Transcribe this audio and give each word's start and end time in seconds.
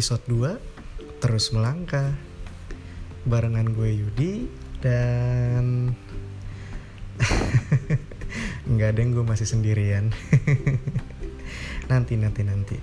episode 0.00 0.24
2 0.32 1.20
terus 1.20 1.52
melangkah. 1.52 2.16
Barengan 3.28 3.68
gue 3.68 4.00
Yudi 4.00 4.48
dan 4.80 5.92
nggak 8.72 8.96
ada 8.96 8.98
yang 9.04 9.12
gue 9.12 9.28
masih 9.28 9.44
sendirian. 9.44 10.08
Nanti 11.92 12.16
nanti 12.16 12.40
nanti. 12.48 12.80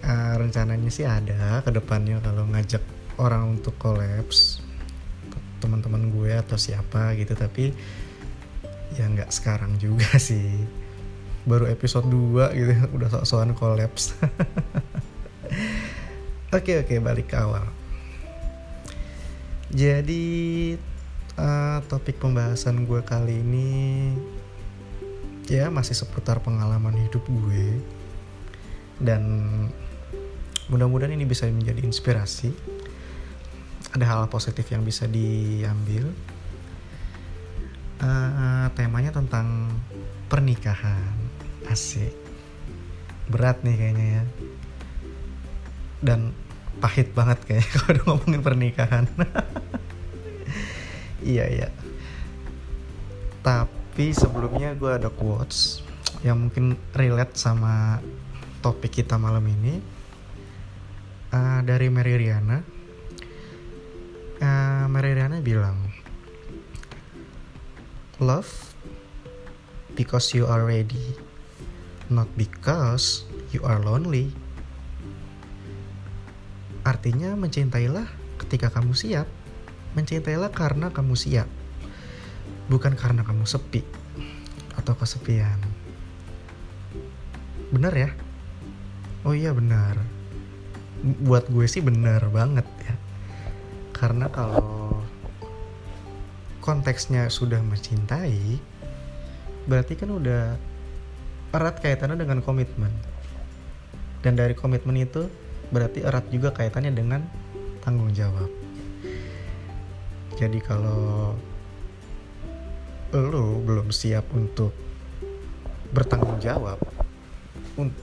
Uh, 0.00 0.40
rencananya 0.40 0.88
sih 0.88 1.04
ada 1.04 1.60
ke 1.60 1.68
depannya 1.68 2.24
kalau 2.24 2.48
ngajak 2.48 2.80
orang 3.20 3.60
untuk 3.60 3.76
kolaps 3.76 4.64
teman-teman 5.60 6.08
gue 6.16 6.32
atau 6.32 6.56
siapa 6.56 7.12
gitu 7.20 7.36
tapi 7.36 7.76
ya 8.96 9.04
nggak 9.04 9.28
sekarang 9.28 9.76
juga 9.76 10.16
sih. 10.32 10.64
Baru 11.44 11.68
episode 11.68 12.08
2 12.08 12.56
gitu 12.56 12.72
udah 12.96 13.08
sok-sokan 13.20 13.52
kolaps 13.52 14.16
oke 16.56 16.72
oke 16.88 16.94
balik 17.04 17.28
ke 17.32 17.36
awal. 17.36 17.68
Jadi 19.68 20.72
uh, 21.36 21.78
topik 21.84 22.16
pembahasan 22.16 22.88
gue 22.88 23.04
kali 23.04 23.44
ini 23.44 23.70
ya 25.46 25.68
masih 25.68 25.92
seputar 25.92 26.40
pengalaman 26.40 26.96
hidup 26.96 27.20
gue. 27.28 27.76
Dan 28.96 29.22
mudah-mudahan 30.72 31.12
ini 31.12 31.28
bisa 31.28 31.44
menjadi 31.52 31.84
inspirasi. 31.84 32.56
Ada 33.92 34.04
hal 34.08 34.20
positif 34.32 34.64
yang 34.72 34.80
bisa 34.80 35.04
diambil. 35.04 36.08
Uh, 38.00 38.68
temanya 38.72 39.12
tentang 39.12 39.68
pernikahan. 40.32 41.12
Asik. 41.68 42.16
Berat 43.28 43.60
nih 43.60 43.76
kayaknya 43.76 44.06
ya. 44.08 44.24
Dan 46.00 46.45
pahit 46.78 47.12
banget 47.16 47.38
kayaknya 47.44 47.68
kalau 47.74 47.88
udah 47.92 48.04
ngomongin 48.10 48.42
pernikahan. 48.42 49.04
Iya 51.26 51.42
iya. 51.50 51.68
Tapi 53.42 54.14
sebelumnya 54.14 54.78
gue 54.78 54.94
ada 54.94 55.10
quotes 55.10 55.82
yang 56.22 56.46
mungkin 56.46 56.78
relate 56.94 57.34
sama 57.34 57.98
topik 58.62 59.02
kita 59.02 59.18
malam 59.18 59.42
ini. 59.42 59.82
Uh, 61.34 61.66
dari 61.66 61.90
Mary 61.90 62.14
Riana. 62.14 62.62
Uh, 64.38 64.86
Mary 64.86 65.18
Riana 65.18 65.42
bilang 65.42 65.82
love 68.22 68.72
because 69.98 70.32
you 70.32 70.48
are 70.48 70.64
ready 70.64 71.12
not 72.08 72.28
because 72.38 73.28
you 73.52 73.60
are 73.60 73.76
lonely 73.84 74.32
Artinya 76.86 77.34
mencintailah 77.34 78.06
ketika 78.38 78.70
kamu 78.70 78.94
siap. 78.94 79.26
Mencintailah 79.98 80.54
karena 80.54 80.94
kamu 80.94 81.18
siap. 81.18 81.50
Bukan 82.70 82.94
karena 82.94 83.26
kamu 83.26 83.42
sepi 83.42 83.82
atau 84.78 84.94
kesepian. 84.94 85.58
Bener 87.74 87.90
ya? 87.90 88.10
Oh 89.26 89.34
iya 89.34 89.50
benar. 89.50 89.98
Buat 91.02 91.50
gue 91.50 91.66
sih 91.66 91.82
benar 91.82 92.22
banget 92.30 92.70
ya. 92.86 92.94
Karena 93.90 94.30
kalau 94.30 95.02
konteksnya 96.62 97.26
sudah 97.26 97.58
mencintai, 97.66 98.62
berarti 99.66 99.98
kan 99.98 100.14
udah 100.14 100.54
erat 101.50 101.82
kaitannya 101.82 102.22
dengan 102.22 102.38
komitmen. 102.46 102.94
Dan 104.22 104.38
dari 104.38 104.54
komitmen 104.54 105.02
itu 105.02 105.26
berarti 105.70 106.02
erat 106.02 106.26
juga 106.30 106.54
kaitannya 106.54 106.92
dengan 106.94 107.22
tanggung 107.82 108.10
jawab. 108.14 108.50
Jadi 110.36 110.58
kalau 110.60 111.32
lo 113.16 113.62
belum 113.64 113.88
siap 113.88 114.28
untuk 114.36 114.74
bertanggung 115.94 116.36
jawab, 116.42 116.76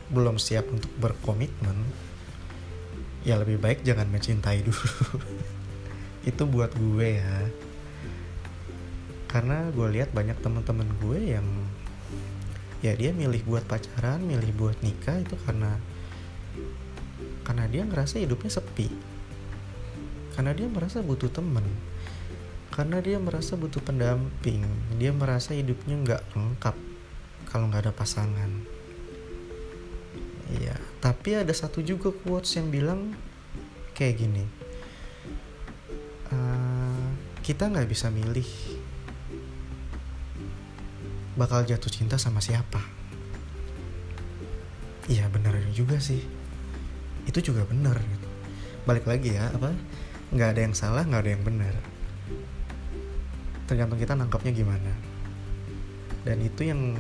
belum 0.10 0.42
siap 0.42 0.66
untuk 0.72 0.90
berkomitmen, 0.98 1.78
ya 3.22 3.38
lebih 3.38 3.62
baik 3.62 3.86
jangan 3.86 4.10
mencintai 4.10 4.66
dulu. 4.66 4.90
Itu 6.30 6.50
buat 6.50 6.74
gue 6.74 7.20
ya. 7.22 7.36
Karena 9.30 9.70
gue 9.74 9.88
lihat 9.94 10.14
banyak 10.14 10.38
teman-teman 10.42 10.90
gue 11.02 11.38
yang 11.38 11.48
ya 12.84 12.94
dia 12.94 13.16
milih 13.16 13.44
buat 13.48 13.64
pacaran, 13.66 14.22
milih 14.22 14.52
buat 14.60 14.78
nikah 14.84 15.24
itu 15.24 15.40
karena 15.48 15.80
karena 17.54 17.70
dia 17.70 17.86
ngerasa 17.86 18.18
hidupnya 18.18 18.50
sepi. 18.50 18.90
Karena 20.34 20.58
dia 20.58 20.66
merasa 20.66 21.06
butuh 21.06 21.30
temen. 21.30 21.62
Karena 22.74 22.98
dia 22.98 23.22
merasa 23.22 23.54
butuh 23.54 23.78
pendamping. 23.78 24.66
Dia 24.98 25.14
merasa 25.14 25.54
hidupnya 25.54 26.02
nggak 26.02 26.34
lengkap 26.34 26.74
kalau 27.54 27.70
nggak 27.70 27.86
ada 27.86 27.94
pasangan. 27.94 28.50
Iya, 30.50 30.82
tapi 30.98 31.38
ada 31.38 31.54
satu 31.54 31.86
juga 31.86 32.10
quotes 32.10 32.58
yang 32.58 32.74
bilang 32.74 33.14
kayak 33.94 34.18
gini. 34.18 34.50
Uh, 36.34 37.14
kita 37.46 37.70
nggak 37.70 37.86
bisa 37.86 38.10
milih 38.10 38.50
bakal 41.38 41.62
jatuh 41.62 41.94
cinta 41.94 42.18
sama 42.18 42.42
siapa. 42.42 42.82
Iya 45.06 45.30
benar 45.30 45.54
juga 45.78 46.02
sih 46.02 46.43
itu 47.28 47.40
juga 47.52 47.68
benar 47.68 47.98
gitu. 48.00 48.28
Balik 48.84 49.06
lagi 49.08 49.36
ya 49.36 49.48
apa 49.52 49.72
nggak 50.34 50.50
ada 50.58 50.62
yang 50.66 50.76
salah 50.76 51.04
nggak 51.06 51.22
ada 51.24 51.32
yang 51.32 51.44
benar. 51.44 51.74
Tergantung 53.70 54.00
kita 54.00 54.14
nangkapnya 54.18 54.52
gimana. 54.52 54.92
Dan 56.24 56.40
itu 56.44 56.68
yang 56.68 56.96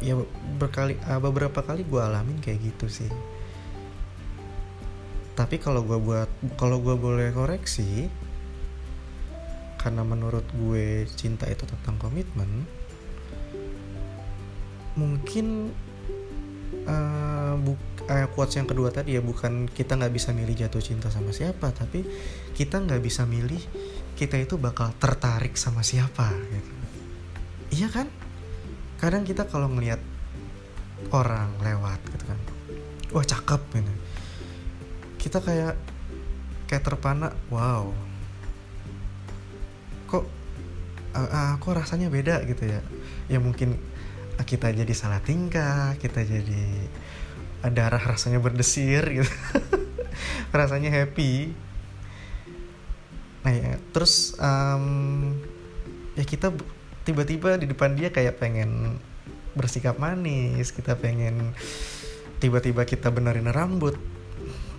ya 0.00 0.16
berkali 0.60 1.00
ah, 1.08 1.20
beberapa 1.20 1.64
kali 1.64 1.84
gue 1.84 2.00
alamin 2.00 2.40
kayak 2.40 2.60
gitu 2.74 2.86
sih. 2.88 3.10
Tapi 5.36 5.60
kalau 5.60 5.84
gue 5.84 6.00
buat 6.00 6.28
kalau 6.56 6.80
gue 6.80 6.96
boleh 6.96 7.32
koreksi 7.32 8.08
karena 9.86 10.02
menurut 10.02 10.42
gue 10.50 11.06
cinta 11.14 11.46
itu 11.46 11.62
tentang 11.62 11.94
komitmen 12.02 12.66
mungkin 14.96 15.70
uh, 16.88 17.54
bu 17.60 17.76
uh, 18.06 18.26
quotes 18.32 18.56
yang 18.58 18.66
kedua 18.66 18.94
tadi 18.94 19.18
ya 19.18 19.22
bukan 19.22 19.66
kita 19.70 19.98
nggak 19.98 20.14
bisa 20.14 20.30
milih 20.30 20.54
jatuh 20.54 20.82
cinta 20.82 21.10
sama 21.10 21.34
siapa 21.34 21.70
tapi 21.74 22.06
kita 22.54 22.82
nggak 22.82 23.02
bisa 23.02 23.26
milih 23.26 23.60
kita 24.16 24.40
itu 24.40 24.56
bakal 24.56 24.96
tertarik 24.96 25.54
sama 25.60 25.84
siapa 25.84 26.32
gitu. 26.48 26.72
Iya 27.76 27.88
kan? 27.92 28.08
Kadang 28.96 29.28
kita 29.28 29.44
kalau 29.44 29.68
ngelihat 29.68 30.00
orang 31.12 31.52
lewat 31.60 32.00
gitu 32.16 32.24
kan. 32.24 32.38
Wah 33.12 33.26
cakep 33.26 33.60
gitu. 33.76 33.92
Kita 35.20 35.38
kayak 35.44 35.76
kayak 36.66 36.82
terpana 36.82 37.30
wow 37.52 37.94
kok 40.06 40.22
uh, 41.14 41.58
uh, 41.60 41.72
rasanya 41.76 42.08
beda 42.08 42.40
gitu 42.48 42.64
ya. 42.64 42.80
Ya 43.28 43.38
mungkin 43.42 43.76
kita 44.46 44.72
jadi 44.72 44.92
salah 44.96 45.20
tingkah 45.20 45.96
kita 46.00 46.24
jadi 46.24 46.64
darah 47.64 48.00
rasanya 48.00 48.38
berdesir 48.38 49.02
gitu. 49.22 49.32
Rasanya 50.56 50.88
happy. 50.92 51.52
Nah 53.44 53.52
ya 53.52 53.72
terus 53.92 54.34
um, 54.40 55.36
ya 56.18 56.24
kita 56.26 56.50
tiba-tiba 57.06 57.60
di 57.60 57.70
depan 57.70 57.94
dia 57.94 58.10
kayak 58.10 58.42
pengen 58.42 58.98
bersikap 59.56 59.96
manis 59.96 60.74
kita 60.74 60.98
pengen 60.98 61.54
tiba-tiba 62.42 62.84
kita 62.84 63.08
benerin 63.08 63.48
rambut 63.48 63.96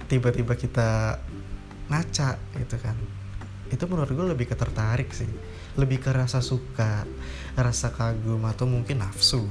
tiba-tiba 0.08 0.56
kita 0.56 1.20
ngaca 1.88 2.40
gitu 2.60 2.78
kan. 2.80 2.96
Itu 3.68 3.84
menurut 3.92 4.12
gue 4.12 4.28
lebih 4.32 4.48
ketertarik 4.48 5.12
sih. 5.12 5.28
Lebih 5.76 6.04
ke 6.04 6.12
rasa 6.16 6.40
suka 6.40 7.04
rasa 7.58 7.92
kagum 7.92 8.44
atau 8.48 8.70
mungkin 8.70 9.04
nafsu 9.04 9.44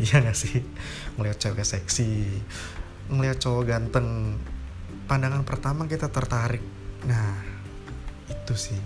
iya 0.00 0.22
gak 0.22 0.36
sih? 0.36 0.62
Melihat 1.16 1.38
cewek 1.40 1.64
seksi 1.66 2.28
ngelihat 3.06 3.38
cowok 3.38 3.64
ganteng 3.70 4.34
pandangan 5.06 5.46
pertama 5.46 5.86
kita 5.86 6.10
tertarik. 6.10 6.62
Nah 7.06 7.38
itu 8.26 8.54
sih. 8.58 8.80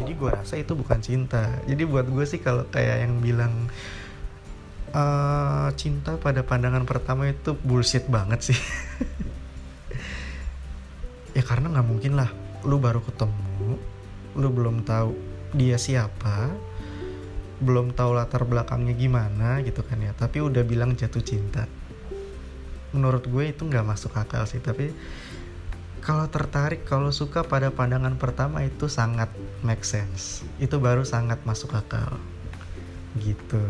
Jadi 0.00 0.12
gue 0.12 0.30
rasa 0.30 0.60
itu 0.60 0.76
bukan 0.76 1.00
cinta. 1.00 1.48
Jadi 1.64 1.82
buat 1.88 2.06
gue 2.06 2.24
sih 2.28 2.44
kalau 2.44 2.68
kayak 2.68 3.08
yang 3.08 3.24
bilang 3.24 3.72
uh, 4.92 5.68
cinta 5.74 6.20
pada 6.20 6.44
pandangan 6.44 6.84
pertama 6.84 7.28
itu 7.32 7.56
bullshit 7.64 8.06
banget 8.08 8.52
sih. 8.52 8.60
Ya 11.34 11.42
karena 11.42 11.66
nggak 11.66 11.88
mungkin 11.90 12.14
lah 12.14 12.30
lu 12.62 12.78
baru 12.78 13.02
ketemu 13.02 13.74
lu 14.38 14.48
belum 14.54 14.86
tahu 14.86 15.18
dia 15.50 15.74
siapa 15.74 16.54
belum 17.64 17.96
tahu 17.96 18.12
latar 18.12 18.44
belakangnya 18.44 18.92
gimana 18.92 19.64
gitu 19.64 19.80
kan 19.80 19.96
ya. 19.98 20.12
Tapi 20.12 20.44
udah 20.44 20.60
bilang 20.62 20.92
jatuh 20.92 21.24
cinta. 21.24 21.64
Menurut 22.92 23.24
gue 23.26 23.50
itu 23.50 23.64
nggak 23.64 23.82
masuk 23.82 24.14
akal 24.14 24.46
sih 24.46 24.62
tapi 24.62 24.94
kalau 26.04 26.28
tertarik 26.28 26.84
kalau 26.84 27.08
suka 27.08 27.40
pada 27.42 27.72
pandangan 27.72 28.20
pertama 28.20 28.60
itu 28.60 28.86
sangat 28.92 29.32
make 29.64 29.82
sense. 29.82 30.44
Itu 30.60 30.76
baru 30.78 31.02
sangat 31.02 31.40
masuk 31.48 31.72
akal. 31.72 32.20
Gitu. 33.16 33.64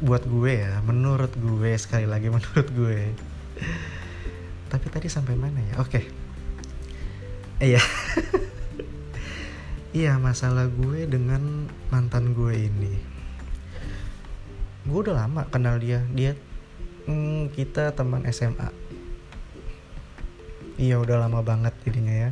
Buat 0.00 0.24
gue 0.24 0.64
ya 0.64 0.80
menurut 0.82 1.30
gue 1.36 1.76
sekali 1.76 2.08
lagi 2.08 2.32
menurut 2.32 2.68
gue. 2.72 3.12
Tapi 4.72 4.86
tadi 4.88 5.12
sampai 5.12 5.36
mana 5.36 5.60
ya? 5.60 5.76
Oke. 5.78 6.00
Iya 7.62 7.78
iya 9.92 10.16
masalah 10.16 10.68
gue 10.68 11.08
dengan 11.08 11.68
mantan 11.92 12.32
gue 12.32 12.68
ini. 12.68 12.94
Gue 14.88 14.98
udah 15.08 15.24
lama 15.24 15.46
kenal 15.48 15.78
dia. 15.78 16.04
Dia 16.12 16.36
hmm, 17.08 17.52
kita 17.54 17.92
teman 17.94 18.26
SMA 18.28 18.82
iya 20.82 20.98
udah 20.98 21.16
lama 21.22 21.40
banget 21.46 21.74
jadinya 21.86 22.28
ya. 22.28 22.30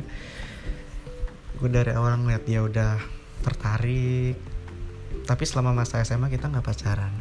Gue 1.55 1.69
dari 1.69 1.95
awal 1.95 2.19
ngeliat 2.19 2.43
dia 2.43 2.59
udah 2.59 2.99
tertarik. 3.45 4.35
Tapi 5.23 5.43
selama 5.47 5.71
masa 5.71 6.03
SMA 6.03 6.27
kita 6.27 6.51
nggak 6.51 6.65
pacaran. 6.65 7.13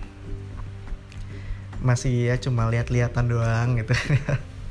Masih 1.80 2.32
ya 2.32 2.36
cuma 2.42 2.66
lihat-lihatan 2.66 3.30
doang 3.30 3.78
gitu. 3.78 3.94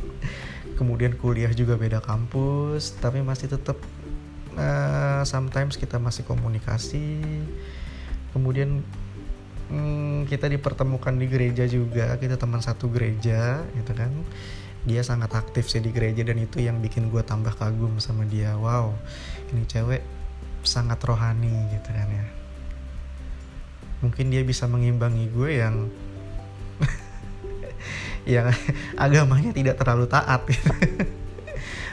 Kemudian 0.77 1.15
kuliah 1.15 1.51
juga 1.55 1.75
beda 1.75 1.99
kampus 2.03 2.99
tapi 2.99 3.19
masih 3.23 3.51
tetap 3.51 3.79
uh, 4.59 5.23
sometimes 5.23 5.79
kita 5.79 5.95
masih 5.95 6.27
komunikasi. 6.27 7.23
Kemudian 8.35 8.83
hmm, 9.71 10.27
kita 10.27 10.51
dipertemukan 10.51 11.15
di 11.15 11.25
gereja 11.31 11.63
juga. 11.65 12.19
Kita 12.19 12.35
teman 12.35 12.59
satu 12.59 12.91
gereja 12.91 13.63
gitu 13.79 13.91
kan. 13.95 14.11
Dia 14.83 15.03
sangat 15.03 15.31
aktif 15.31 15.71
sih 15.71 15.79
di 15.79 15.95
gereja 15.95 16.27
dan 16.27 16.39
itu 16.39 16.59
yang 16.59 16.83
bikin 16.83 17.07
gue 17.07 17.23
tambah 17.23 17.55
kagum 17.55 17.99
sama 18.03 18.27
dia. 18.27 18.59
Wow 18.59 18.95
ini 19.53 19.65
cewek 19.65 20.01
sangat 20.61 21.01
rohani 21.01 21.73
gitu 21.73 21.89
kan 21.89 22.09
ya. 22.09 22.25
Mungkin 23.99 24.31
dia 24.31 24.45
bisa 24.45 24.69
mengimbangi 24.69 25.27
gue 25.33 25.49
yang 25.59 25.75
yang 28.39 28.47
agamanya 28.95 29.51
tidak 29.51 29.75
terlalu 29.81 30.05
taat 30.07 30.41
gitu. 30.47 30.71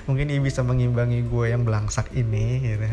Mungkin 0.06 0.30
dia 0.30 0.38
bisa 0.38 0.62
mengimbangi 0.62 1.26
gue 1.26 1.46
yang 1.50 1.66
belangsak 1.66 2.14
ini 2.14 2.62
gitu. 2.62 2.86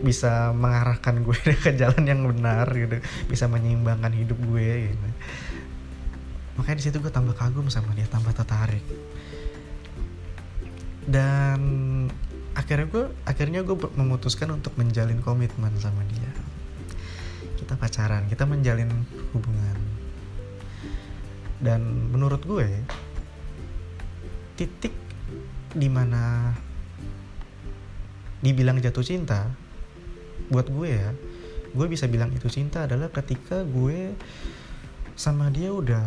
Bisa 0.00 0.50
mengarahkan 0.56 1.20
gue 1.20 1.36
ke 1.64 1.76
jalan 1.76 2.04
yang 2.08 2.24
benar 2.24 2.66
gitu. 2.72 2.98
Bisa 3.28 3.46
menyeimbangkan 3.46 4.12
hidup 4.16 4.40
gue 4.40 4.90
gitu. 4.90 5.06
Makanya 6.56 6.76
di 6.80 6.84
situ 6.84 6.96
gue 7.00 7.12
tambah 7.12 7.36
kagum 7.36 7.68
sama 7.68 7.92
dia 7.92 8.08
tambah 8.08 8.32
tertarik. 8.32 8.84
Dan 11.04 11.60
akhirnya 12.56 12.88
gue 12.88 13.04
akhirnya 13.28 13.60
gue 13.64 13.76
memutuskan 13.96 14.56
untuk 14.56 14.72
menjalin 14.80 15.20
komitmen 15.20 15.72
sama 15.76 16.00
dia. 16.16 16.32
Kita 17.60 17.76
pacaran 17.76 18.24
kita 18.28 18.48
menjalin 18.48 18.88
hubungan. 19.36 19.78
Dan 21.60 22.08
menurut 22.08 22.40
gue 22.48 22.68
titik 24.56 25.09
di 25.70 25.86
mana 25.86 26.50
dibilang 28.40 28.80
jatuh 28.80 29.04
cinta 29.04 29.52
buat 30.48 30.66
gue 30.66 30.88
ya 30.88 31.10
gue 31.70 31.86
bisa 31.86 32.10
bilang 32.10 32.34
itu 32.34 32.50
cinta 32.50 32.88
adalah 32.88 33.06
ketika 33.14 33.62
gue 33.62 34.16
sama 35.14 35.52
dia 35.52 35.70
udah 35.70 36.02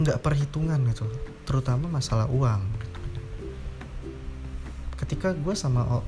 nggak 0.00 0.18
perhitungan 0.24 0.80
gitu 0.88 1.04
terutama 1.44 1.86
masalah 1.92 2.24
uang. 2.32 2.64
Ketika 4.96 5.36
gue 5.36 5.52
sama 5.52 6.00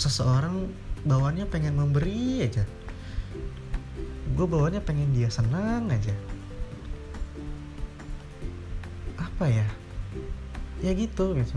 seseorang 0.00 0.72
bawaannya 1.04 1.44
pengen 1.50 1.76
memberi 1.76 2.46
aja 2.46 2.64
gue 4.32 4.46
bawaannya 4.48 4.80
pengen 4.80 5.12
dia 5.12 5.28
senang 5.28 5.92
aja. 5.92 6.16
Apa 9.20 9.44
ya 9.52 9.68
ya 10.82 10.92
gitu 10.92 11.32
gitu. 11.38 11.56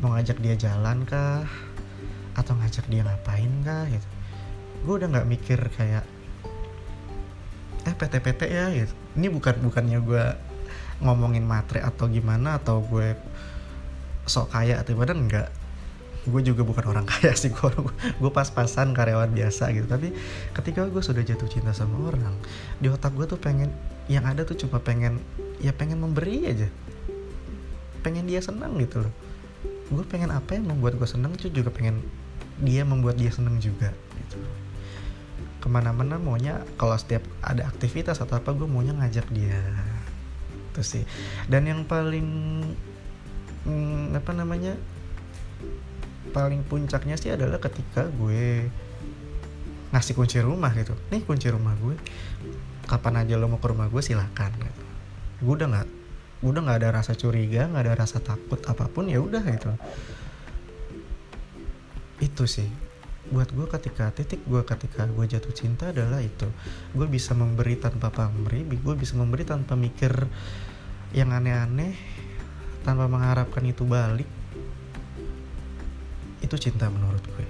Mau 0.00 0.16
ngajak 0.16 0.40
dia 0.40 0.56
jalan 0.56 1.04
kah? 1.04 1.44
Atau 2.34 2.56
ngajak 2.58 2.88
dia 2.88 3.04
ngapain 3.04 3.52
kah 3.62 3.86
gitu. 3.86 4.08
Gue 4.88 4.94
udah 5.04 5.08
nggak 5.12 5.28
mikir 5.28 5.60
kayak 5.76 6.04
eh 7.84 7.94
PT-PT 7.94 8.40
ya 8.48 8.72
gitu. 8.72 8.92
Ini 9.20 9.28
bukan 9.28 9.60
bukannya 9.60 10.00
gue 10.00 10.24
ngomongin 11.04 11.44
matre 11.44 11.84
atau 11.84 12.08
gimana 12.08 12.56
atau 12.56 12.80
gue 12.80 13.12
sok 14.24 14.56
kaya 14.56 14.80
atau 14.80 14.96
gimana 14.96 15.12
enggak 15.12 15.48
gue 16.24 16.40
juga 16.40 16.64
bukan 16.64 16.88
orang 16.88 17.04
kaya 17.12 17.36
sih 17.36 17.52
gue 17.52 17.70
gue 18.16 18.30
pas-pasan 18.32 18.96
karyawan 18.96 19.30
biasa 19.30 19.70
gitu. 19.76 19.84
Tapi 19.84 20.16
ketika 20.56 20.88
gue 20.88 21.04
sudah 21.04 21.20
jatuh 21.20 21.46
cinta 21.46 21.76
sama 21.76 22.00
orang 22.08 22.34
di 22.80 22.88
otak 22.88 23.12
gue 23.12 23.28
tuh 23.28 23.36
pengen 23.36 23.68
yang 24.08 24.24
ada 24.24 24.44
tuh 24.44 24.56
cuma 24.56 24.80
pengen 24.80 25.20
ya 25.60 25.72
pengen 25.72 26.00
memberi 26.00 26.44
aja 26.48 26.68
pengen 28.04 28.28
dia 28.28 28.44
senang 28.44 28.76
gitu 28.76 29.00
loh. 29.02 29.14
Gue 29.88 30.04
pengen 30.04 30.30
apa 30.30 30.54
yang 30.54 30.68
membuat 30.68 31.00
gue 31.00 31.08
senang 31.08 31.32
itu 31.32 31.48
juga 31.48 31.72
pengen 31.72 32.04
dia 32.60 32.84
membuat 32.84 33.16
dia 33.18 33.32
senang 33.32 33.58
juga 33.58 33.90
gitu 34.14 34.38
ke 35.64 35.72
mana-mana 35.72 36.20
maunya 36.20 36.60
kalau 36.76 36.92
setiap 36.92 37.24
ada 37.40 37.64
aktivitas 37.64 38.20
atau 38.20 38.36
apa 38.36 38.52
gue 38.52 38.68
maunya 38.68 38.92
ngajak 38.92 39.24
dia. 39.32 39.56
Itu 40.68 40.84
sih. 40.84 41.08
Dan 41.48 41.64
yang 41.64 41.88
paling 41.88 42.28
hmm, 43.64 44.12
apa 44.12 44.36
namanya 44.36 44.76
paling 46.36 46.60
puncaknya 46.68 47.16
sih 47.16 47.32
adalah 47.32 47.56
ketika 47.64 48.12
gue 48.12 48.68
ngasih 49.96 50.12
kunci 50.12 50.36
rumah 50.44 50.68
gitu. 50.76 50.92
Nih 51.08 51.24
kunci 51.24 51.48
rumah 51.48 51.72
gue. 51.80 51.96
Kapan 52.84 53.24
aja 53.24 53.40
lo 53.40 53.48
mau 53.48 53.56
ke 53.56 53.64
rumah 53.64 53.88
gue 53.88 54.04
silakan 54.04 54.52
gitu. 54.60 54.82
Gue 55.48 55.64
udah 55.64 55.68
nggak 55.72 55.88
udah 56.44 56.60
nggak 56.60 56.78
ada 56.84 56.90
rasa 57.00 57.16
curiga 57.16 57.64
nggak 57.72 57.84
ada 57.88 57.94
rasa 57.96 58.20
takut 58.20 58.60
apa 58.68 58.84
pun 58.92 59.08
ya 59.08 59.18
udah 59.18 59.40
gitu. 59.40 59.72
Itu 62.20 62.44
sih. 62.44 62.68
Buat 63.32 63.56
gue 63.56 63.64
ketika 63.64 64.12
titik 64.12 64.44
gue 64.44 64.60
ketika 64.68 65.08
gue 65.08 65.24
jatuh 65.24 65.54
cinta 65.56 65.88
adalah 65.88 66.20
itu. 66.20 66.44
Gue 66.92 67.08
bisa 67.08 67.32
memberi 67.32 67.80
tanpa 67.80 68.12
pamrih 68.12 68.68
gue 68.68 68.94
bisa 68.94 69.16
memberi 69.16 69.48
tanpa 69.48 69.72
mikir 69.72 70.12
yang 71.16 71.32
aneh-aneh 71.32 71.96
tanpa 72.84 73.08
mengharapkan 73.08 73.64
itu 73.64 73.88
balik. 73.88 74.28
Itu 76.44 76.60
cinta 76.60 76.92
menurut 76.92 77.24
gue. 77.24 77.48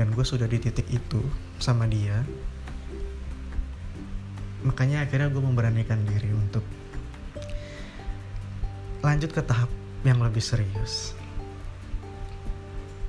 Dan 0.00 0.16
gue 0.16 0.24
sudah 0.24 0.48
di 0.48 0.56
titik 0.56 0.88
itu 0.88 1.20
sama 1.60 1.84
dia. 1.84 2.24
Makanya 4.64 5.04
akhirnya 5.04 5.28
gue 5.28 5.42
memberanikan 5.44 6.00
diri 6.08 6.32
untuk 6.32 6.64
lanjut 9.04 9.30
ke 9.32 9.42
tahap 9.44 9.68
yang 10.06 10.22
lebih 10.22 10.40
serius. 10.40 11.16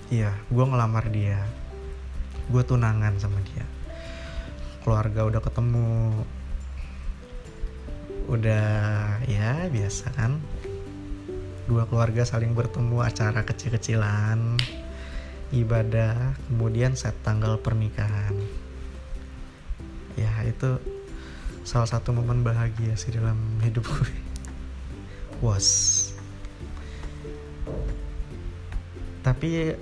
Iya 0.08 0.32
gue 0.48 0.66
ngelamar 0.66 1.12
dia. 1.12 1.44
Gue 2.48 2.64
tunangan 2.64 3.20
sama 3.20 3.40
dia. 3.54 3.64
Keluarga 4.84 5.28
udah 5.28 5.42
ketemu. 5.44 6.24
Udah 8.28 8.68
ya 9.28 9.68
biasa 9.68 10.12
kan? 10.16 10.40
Dua 11.68 11.84
keluarga 11.88 12.24
saling 12.24 12.56
bertemu 12.56 13.04
acara 13.04 13.44
kecil-kecilan 13.44 14.56
ibadah 15.52 16.36
kemudian 16.48 16.96
set 16.96 17.16
tanggal 17.24 17.60
pernikahan. 17.60 18.36
Ya 20.20 20.32
itu 20.44 20.80
salah 21.68 21.88
satu 21.88 22.16
momen 22.16 22.44
bahagia 22.48 22.96
sih 22.96 23.12
dalam 23.12 23.36
hidup 23.60 23.84
gue 23.84 24.27
was. 25.44 26.10
Tapi 29.22 29.76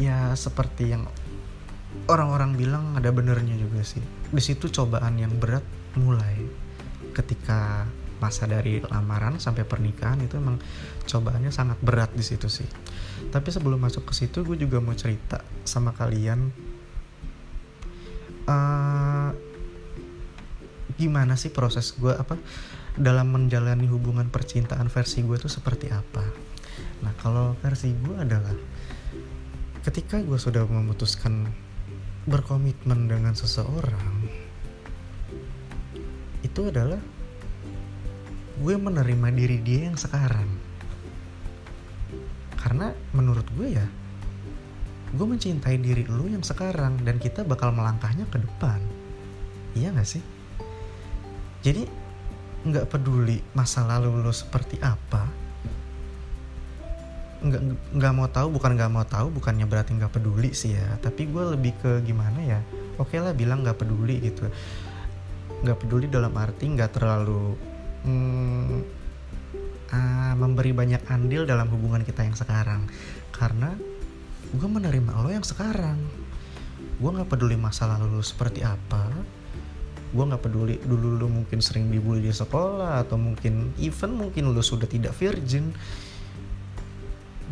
ya 0.00 0.34
seperti 0.34 0.90
yang 0.90 1.06
orang-orang 2.10 2.58
bilang 2.58 2.84
ada 2.98 3.12
benernya 3.14 3.54
juga 3.54 3.86
sih. 3.86 4.02
Di 4.32 4.42
situ 4.42 4.72
cobaan 4.72 5.20
yang 5.20 5.32
berat 5.38 5.62
mulai 5.94 6.42
ketika 7.12 7.86
masa 8.22 8.46
dari 8.46 8.78
lamaran 8.78 9.42
sampai 9.42 9.66
pernikahan 9.66 10.22
itu 10.22 10.38
emang 10.38 10.62
cobaannya 11.10 11.50
sangat 11.50 11.78
berat 11.82 12.14
di 12.14 12.22
situ 12.22 12.46
sih. 12.46 12.66
Tapi 13.30 13.48
sebelum 13.50 13.82
masuk 13.82 14.06
ke 14.10 14.14
situ 14.14 14.46
gue 14.46 14.54
juga 14.54 14.78
mau 14.78 14.94
cerita 14.94 15.42
sama 15.66 15.90
kalian 15.90 16.54
uh, 18.46 19.30
gimana 20.98 21.34
sih 21.34 21.50
proses 21.50 21.94
gue 21.98 22.14
apa 22.14 22.38
dalam 22.98 23.32
menjalani 23.32 23.88
hubungan 23.88 24.28
percintaan 24.28 24.92
versi 24.92 25.24
gue 25.24 25.36
tuh 25.40 25.48
seperti 25.48 25.88
apa. 25.88 26.24
Nah 27.00 27.12
kalau 27.16 27.56
versi 27.64 27.92
gue 27.96 28.16
adalah 28.20 28.52
ketika 29.82 30.20
gue 30.20 30.36
sudah 30.36 30.68
memutuskan 30.68 31.48
berkomitmen 32.28 33.10
dengan 33.10 33.34
seseorang 33.34 34.28
itu 36.46 36.60
adalah 36.68 37.00
gue 38.60 38.74
menerima 38.76 39.28
diri 39.32 39.58
dia 39.64 39.88
yang 39.88 39.96
sekarang. 39.96 40.46
Karena 42.60 42.92
menurut 43.16 43.48
gue 43.56 43.72
ya 43.72 43.86
gue 45.12 45.26
mencintai 45.28 45.76
diri 45.76 46.08
lu 46.08 46.28
yang 46.28 46.44
sekarang 46.44 46.96
dan 47.04 47.20
kita 47.20 47.44
bakal 47.44 47.72
melangkahnya 47.72 48.28
ke 48.28 48.40
depan. 48.40 48.80
Iya 49.72 49.92
gak 49.96 50.08
sih? 50.08 50.24
Jadi 51.64 52.01
nggak 52.62 52.86
peduli 52.94 53.42
masa 53.58 53.82
lalu 53.82 54.22
lu 54.22 54.30
seperti 54.30 54.78
apa. 54.78 55.26
Nggak 57.42 57.62
nggak 57.98 58.12
mau 58.14 58.28
tahu 58.30 58.54
bukan 58.54 58.78
nggak 58.78 58.92
mau 58.92 59.02
tahu 59.02 59.34
bukannya 59.34 59.66
berarti 59.66 59.98
nggak 59.98 60.14
peduli 60.14 60.54
sih 60.54 60.78
ya. 60.78 60.94
Tapi 61.02 61.26
gue 61.26 61.44
lebih 61.58 61.74
ke 61.82 61.90
gimana 62.06 62.38
ya? 62.38 62.60
Oke 63.02 63.18
lah 63.18 63.34
bilang 63.34 63.66
nggak 63.66 63.82
peduli 63.82 64.22
gitu. 64.22 64.46
Nggak 65.66 65.78
peduli 65.82 66.06
dalam 66.06 66.30
arti 66.38 66.70
nggak 66.70 66.90
terlalu 66.94 67.58
hmm, 68.06 68.78
uh, 69.90 70.34
memberi 70.38 70.70
banyak 70.70 71.02
andil 71.10 71.42
dalam 71.42 71.66
hubungan 71.66 72.06
kita 72.06 72.22
yang 72.22 72.38
sekarang. 72.38 72.86
Karena 73.34 73.74
gue 74.54 74.68
menerima 74.70 75.18
lo 75.18 75.34
yang 75.34 75.42
sekarang. 75.42 75.98
Gue 77.02 77.10
nggak 77.10 77.26
peduli 77.26 77.58
masa 77.58 77.90
lalu 77.90 78.22
lo 78.22 78.22
seperti 78.22 78.62
apa 78.62 79.41
gue 80.12 80.24
nggak 80.28 80.44
peduli 80.44 80.76
dulu 80.84 81.16
lo 81.16 81.26
mungkin 81.32 81.64
sering 81.64 81.88
dibully 81.88 82.28
di 82.28 82.32
sekolah 82.32 83.00
atau 83.00 83.16
mungkin 83.16 83.72
even 83.80 84.12
mungkin 84.12 84.52
lo 84.52 84.60
sudah 84.60 84.84
tidak 84.84 85.16
virgin 85.16 85.72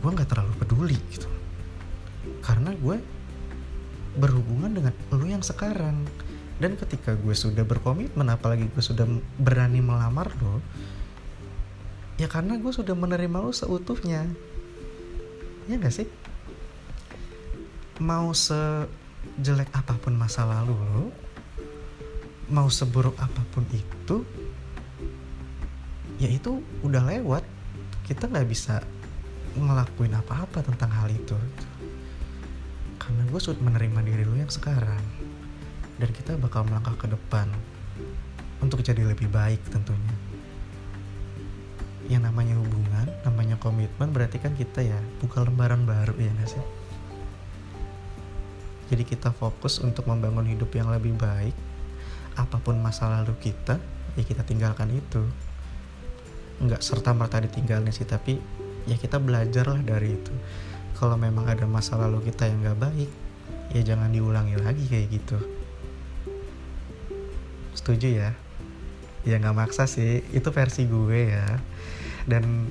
gue 0.00 0.10
nggak 0.10 0.28
terlalu 0.32 0.52
peduli 0.56 0.96
gitu. 1.12 1.28
Karena 2.40 2.72
gue 2.72 2.96
berhubungan 4.16 4.72
dengan 4.72 4.94
lo 5.12 5.24
yang 5.28 5.44
sekarang. 5.44 6.08
Dan 6.60 6.76
ketika 6.76 7.16
gue 7.16 7.32
sudah 7.32 7.64
berkomitmen 7.64 8.28
apalagi 8.28 8.68
gue 8.68 8.84
sudah 8.84 9.08
berani 9.40 9.80
melamar 9.80 10.28
lo 10.44 10.60
ya 12.20 12.28
karena 12.28 12.60
gue 12.60 12.68
sudah 12.68 12.92
menerima 12.92 13.40
lo 13.40 13.52
seutuhnya. 13.52 14.28
Ya 15.68 15.76
gak 15.80 15.92
sih? 15.92 16.08
Mau 18.00 18.32
sejelek 18.36 19.72
apa 19.72 19.96
pun 20.00 20.16
masa 20.16 20.44
lalu 20.44 20.76
lo 20.76 21.08
mau 22.50 22.66
seburuk 22.66 23.14
apa 23.22 23.46
pun 23.54 23.62
itu 23.70 24.26
ya 26.18 26.28
itu 26.28 26.60
udah 26.82 27.02
lewat. 27.06 27.46
Kita 28.04 28.26
nggak 28.26 28.48
bisa 28.50 28.82
ngelakuin 29.54 30.18
apa-apa 30.18 30.66
tentang 30.66 30.90
hal 30.90 31.08
itu. 31.14 31.38
Karena 32.98 33.22
gue 33.30 33.40
sudah 33.40 33.62
menerima 33.62 34.02
diri 34.02 34.22
lu 34.26 34.36
yang 34.36 34.50
sekarang. 34.50 35.00
Dan 35.96 36.10
kita 36.10 36.34
bakal 36.36 36.66
melangkah 36.66 36.98
ke 36.98 37.06
depan 37.06 37.46
untuk 38.58 38.82
jadi 38.82 39.06
lebih 39.06 39.30
baik 39.30 39.62
tentunya. 39.70 40.14
Yang 42.10 42.26
namanya 42.26 42.58
hubungan 42.58 43.06
namanya 43.22 43.56
komitmen 43.62 44.10
berarti 44.10 44.42
kan 44.42 44.58
kita 44.58 44.82
ya 44.82 44.98
buka 45.22 45.46
lembaran 45.46 45.86
baru 45.86 46.18
ya 46.18 46.34
gak 46.42 46.50
sih? 46.50 46.64
Jadi 48.90 49.06
kita 49.06 49.30
fokus 49.30 49.78
untuk 49.78 50.10
membangun 50.10 50.50
hidup 50.50 50.74
yang 50.74 50.90
lebih 50.90 51.14
baik 51.14 51.54
apa 52.36 52.62
pun 52.62 52.78
masa 52.78 53.10
lalu 53.10 53.34
kita 53.40 53.78
ya 54.14 54.22
kita 54.26 54.42
tinggalkan 54.46 54.90
itu. 54.92 55.22
Nggak 56.60 56.84
serta 56.84 57.16
merta 57.16 57.40
ditinggalin 57.40 57.90
sih 57.90 58.04
tapi 58.04 58.36
ya 58.84 58.96
kita 58.98 59.16
belajar 59.18 59.66
lah 59.70 59.80
dari 59.80 60.14
itu. 60.14 60.34
Kalau 60.98 61.16
memang 61.16 61.48
ada 61.48 61.64
masa 61.64 61.96
lalu 61.96 62.28
kita 62.28 62.44
yang 62.44 62.60
gak 62.60 62.76
baik 62.76 63.10
ya 63.72 63.80
jangan 63.80 64.12
diulangi 64.12 64.60
lagi 64.60 64.84
kayak 64.84 65.08
gitu. 65.14 65.38
Setuju 67.72 68.08
ya? 68.10 68.30
Ya 69.24 69.36
nggak 69.40 69.56
maksa 69.56 69.88
sih 69.88 70.20
itu 70.34 70.48
versi 70.52 70.84
gue 70.84 71.32
ya. 71.32 71.56
Dan 72.28 72.68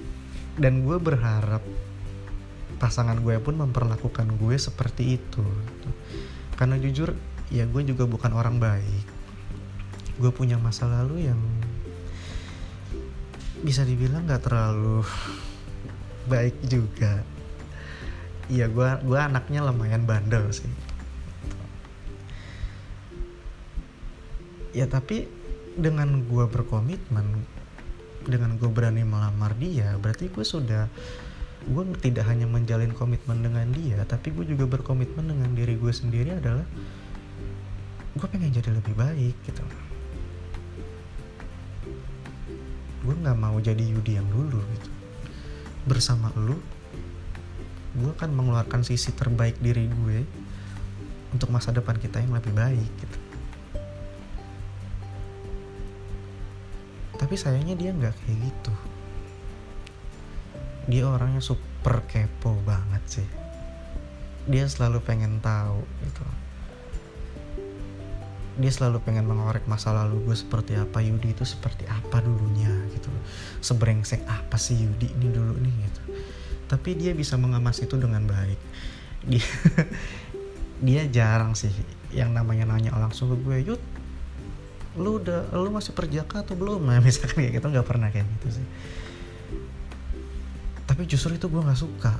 dan 0.60 0.84
gue 0.86 1.00
berharap 1.00 1.64
pasangan 2.80 3.20
gue 3.20 3.36
pun 3.44 3.60
memperlakukan 3.60 4.40
gue 4.40 4.56
seperti 4.56 5.20
itu 5.20 5.44
karena 6.56 6.80
jujur 6.80 7.12
ya 7.52 7.68
gue 7.68 7.84
juga 7.84 8.08
bukan 8.08 8.32
orang 8.32 8.56
baik 8.58 9.06
gue 10.20 10.32
punya 10.36 10.60
masa 10.60 10.86
lalu 10.86 11.32
yang 11.32 11.40
bisa 13.64 13.88
dibilang 13.88 14.28
gak 14.28 14.44
terlalu 14.48 15.04
baik 16.28 16.56
juga. 16.68 17.24
Iya 18.50 18.66
gue 18.68 18.90
gua 19.06 19.30
anaknya 19.30 19.64
lumayan 19.64 20.04
bandel 20.04 20.52
sih. 20.52 20.70
Ya 24.76 24.86
tapi 24.86 25.26
dengan 25.80 26.28
gue 26.28 26.46
berkomitmen 26.46 27.48
dengan 28.28 28.60
gue 28.60 28.70
berani 28.70 29.08
melamar 29.08 29.56
dia 29.56 29.96
berarti 29.96 30.28
gue 30.28 30.44
sudah 30.44 30.92
gue 31.66 31.84
tidak 32.04 32.28
hanya 32.28 32.46
menjalin 32.46 32.92
komitmen 32.92 33.40
dengan 33.40 33.68
dia 33.72 34.04
tapi 34.04 34.36
gue 34.36 34.44
juga 34.44 34.68
berkomitmen 34.68 35.24
dengan 35.24 35.50
diri 35.56 35.80
gue 35.80 35.94
sendiri 35.94 36.36
adalah 36.36 36.68
gue 38.16 38.28
pengen 38.28 38.52
jadi 38.52 38.76
lebih 38.76 38.94
baik 38.96 39.36
gitu 39.48 39.64
gue 43.10 43.18
nggak 43.26 43.42
mau 43.42 43.58
jadi 43.58 43.82
Yudi 43.82 44.22
yang 44.22 44.30
dulu 44.30 44.62
gitu. 44.62 44.90
Bersama 45.90 46.30
lu 46.38 46.62
gue 47.98 48.14
akan 48.14 48.38
mengeluarkan 48.38 48.86
sisi 48.86 49.10
terbaik 49.18 49.58
diri 49.58 49.90
gue 49.90 50.22
untuk 51.34 51.50
masa 51.50 51.74
depan 51.74 51.98
kita 51.98 52.22
yang 52.22 52.38
lebih 52.38 52.54
baik 52.54 52.92
gitu. 53.02 53.20
Tapi 57.18 57.34
sayangnya 57.34 57.74
dia 57.74 57.98
nggak 57.98 58.14
kayak 58.14 58.38
gitu. 58.46 58.74
Dia 60.86 61.10
orangnya 61.10 61.42
super 61.42 62.06
kepo 62.06 62.62
banget 62.62 63.02
sih. 63.10 63.30
Dia 64.46 64.70
selalu 64.70 65.02
pengen 65.02 65.42
tahu 65.42 65.82
gitu 66.06 66.22
dia 68.60 68.72
selalu 68.76 69.00
pengen 69.08 69.24
mengorek 69.24 69.64
masa 69.72 69.96
lalu 69.96 70.20
gue 70.28 70.36
seperti 70.36 70.76
apa 70.76 71.00
Yudi 71.00 71.32
itu 71.32 71.48
seperti 71.48 71.88
apa 71.88 72.20
dulunya 72.20 72.70
gitu 72.92 73.08
sebrengsek 73.64 74.28
apa 74.28 74.60
sih 74.60 74.76
Yudi 74.76 75.08
ini 75.16 75.32
dulu 75.32 75.56
nih 75.56 75.76
gitu. 75.88 76.02
Tapi 76.68 77.00
dia 77.00 77.16
bisa 77.16 77.40
mengemas 77.40 77.80
itu 77.80 77.96
dengan 77.96 78.28
baik. 78.28 78.60
Dia 79.24 79.48
dia 80.88 81.02
jarang 81.08 81.56
sih 81.56 81.72
yang 82.12 82.36
namanya 82.36 82.68
nanya 82.68 82.92
langsung 83.00 83.32
ke 83.32 83.38
gue 83.40 83.58
Yud 83.72 83.82
lu 85.00 85.24
udah 85.24 85.56
lu 85.56 85.72
masih 85.72 85.96
perjaka 85.96 86.44
atau 86.44 86.60
belum? 86.60 86.84
Nah 86.84 87.00
misalkan 87.06 87.40
kayak 87.40 87.64
gitu 87.64 87.68
nggak 87.72 87.88
pernah 87.88 88.12
kayak 88.12 88.28
gitu 88.40 88.60
sih. 88.60 88.66
Tapi 90.84 91.08
justru 91.08 91.40
itu 91.40 91.48
gue 91.48 91.64
nggak 91.64 91.80
suka. 91.80 92.20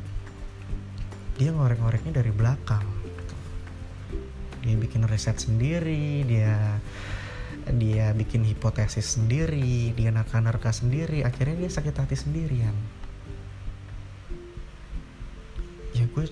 Dia 1.36 1.52
ngorek-ngoreknya 1.52 2.16
dari 2.16 2.32
belakang 2.32 2.99
dia 4.70 4.78
bikin 4.78 5.02
riset 5.10 5.42
sendiri 5.42 6.22
dia 6.30 6.78
dia 7.74 8.14
bikin 8.14 8.46
hipotesis 8.46 9.18
sendiri 9.18 9.94
dia 9.98 10.14
nerka-nerka 10.14 10.70
sendiri 10.70 11.26
akhirnya 11.26 11.66
dia 11.66 11.72
sakit 11.74 11.96
hati 11.98 12.14
sendirian. 12.14 12.74
Ya 15.98 16.06
gue 16.06 16.26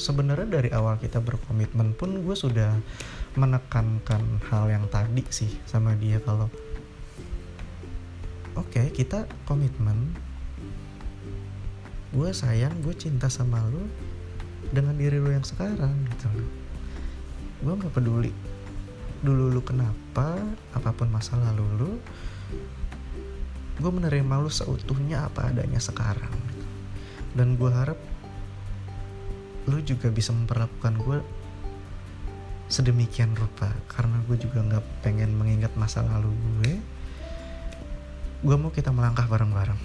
sebenarnya 0.00 0.48
dari 0.60 0.72
awal 0.72 0.96
kita 0.96 1.20
berkomitmen 1.20 1.92
pun 1.92 2.24
gue 2.24 2.36
sudah 2.36 2.72
menekankan 3.36 4.40
hal 4.48 4.72
yang 4.72 4.88
tadi 4.88 5.24
sih 5.28 5.52
sama 5.68 5.92
dia 5.96 6.20
kalau 6.24 6.48
oke 8.56 8.72
okay, 8.72 8.88
kita 8.92 9.28
komitmen. 9.44 10.16
Gue 12.16 12.32
sayang 12.32 12.80
gue 12.80 12.96
cinta 12.96 13.28
sama 13.28 13.60
lo 13.68 13.84
dengan 14.72 14.96
diri 14.96 15.20
lo 15.20 15.28
yang 15.28 15.44
sekarang 15.44 15.92
gitu 16.16 16.28
gue 17.62 17.72
nggak 17.72 17.94
peduli 17.94 18.32
dulu 19.24 19.48
lu 19.48 19.62
kenapa 19.64 20.36
apa 20.76 20.90
pun 20.92 21.08
masa 21.08 21.40
lalu 21.40 21.64
lu 21.80 21.92
gue 23.76 23.92
menerima 23.92 24.40
lu 24.40 24.48
seutuhnya 24.48 25.28
apa 25.28 25.52
adanya 25.52 25.76
sekarang. 25.76 26.32
Dan 27.36 27.60
gue 27.60 27.68
harap 27.68 28.00
lu 29.68 29.82
juga 29.84 30.08
bisa 30.08 30.32
memperlakukan 30.32 30.94
gue 30.96 31.18
sedemikian 32.66 33.36
rupa 33.36 33.70
karena 33.92 34.18
gue 34.26 34.36
juga 34.40 34.64
nggak 34.64 34.84
pengen 35.04 35.36
mengingat 35.36 35.76
masa 35.76 36.00
lalu 36.00 36.32
gue. 36.32 36.72
Gue 38.40 38.56
mau 38.56 38.72
kita 38.72 38.88
melangkah 38.88 39.28
bareng-bareng. 39.28 39.80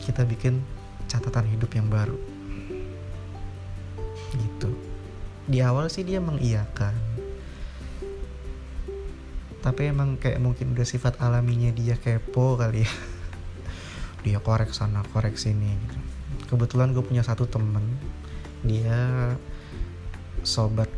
Kita 0.00 0.24
bikin 0.24 0.64
catatan 1.04 1.44
hidup 1.52 1.68
yang 1.76 1.92
baru 1.92 2.33
di 5.44 5.60
awal 5.60 5.92
sih 5.92 6.04
dia 6.04 6.20
mengiyakan. 6.24 6.96
Tapi 9.60 9.82
emang 9.88 10.20
kayak 10.20 10.40
mungkin 10.44 10.76
udah 10.76 10.84
sifat 10.84 11.20
alaminya 11.20 11.72
dia 11.72 11.96
kepo 11.96 12.60
kali 12.60 12.84
ya. 12.84 12.92
Dia 14.24 14.40
korek 14.40 14.72
sana 14.72 15.04
korek 15.12 15.36
sini 15.36 15.68
gitu. 15.68 15.96
Kebetulan 16.48 16.96
gue 16.96 17.04
punya 17.04 17.20
satu 17.20 17.44
temen. 17.44 17.84
Dia 18.64 19.36
sobat 20.40 20.88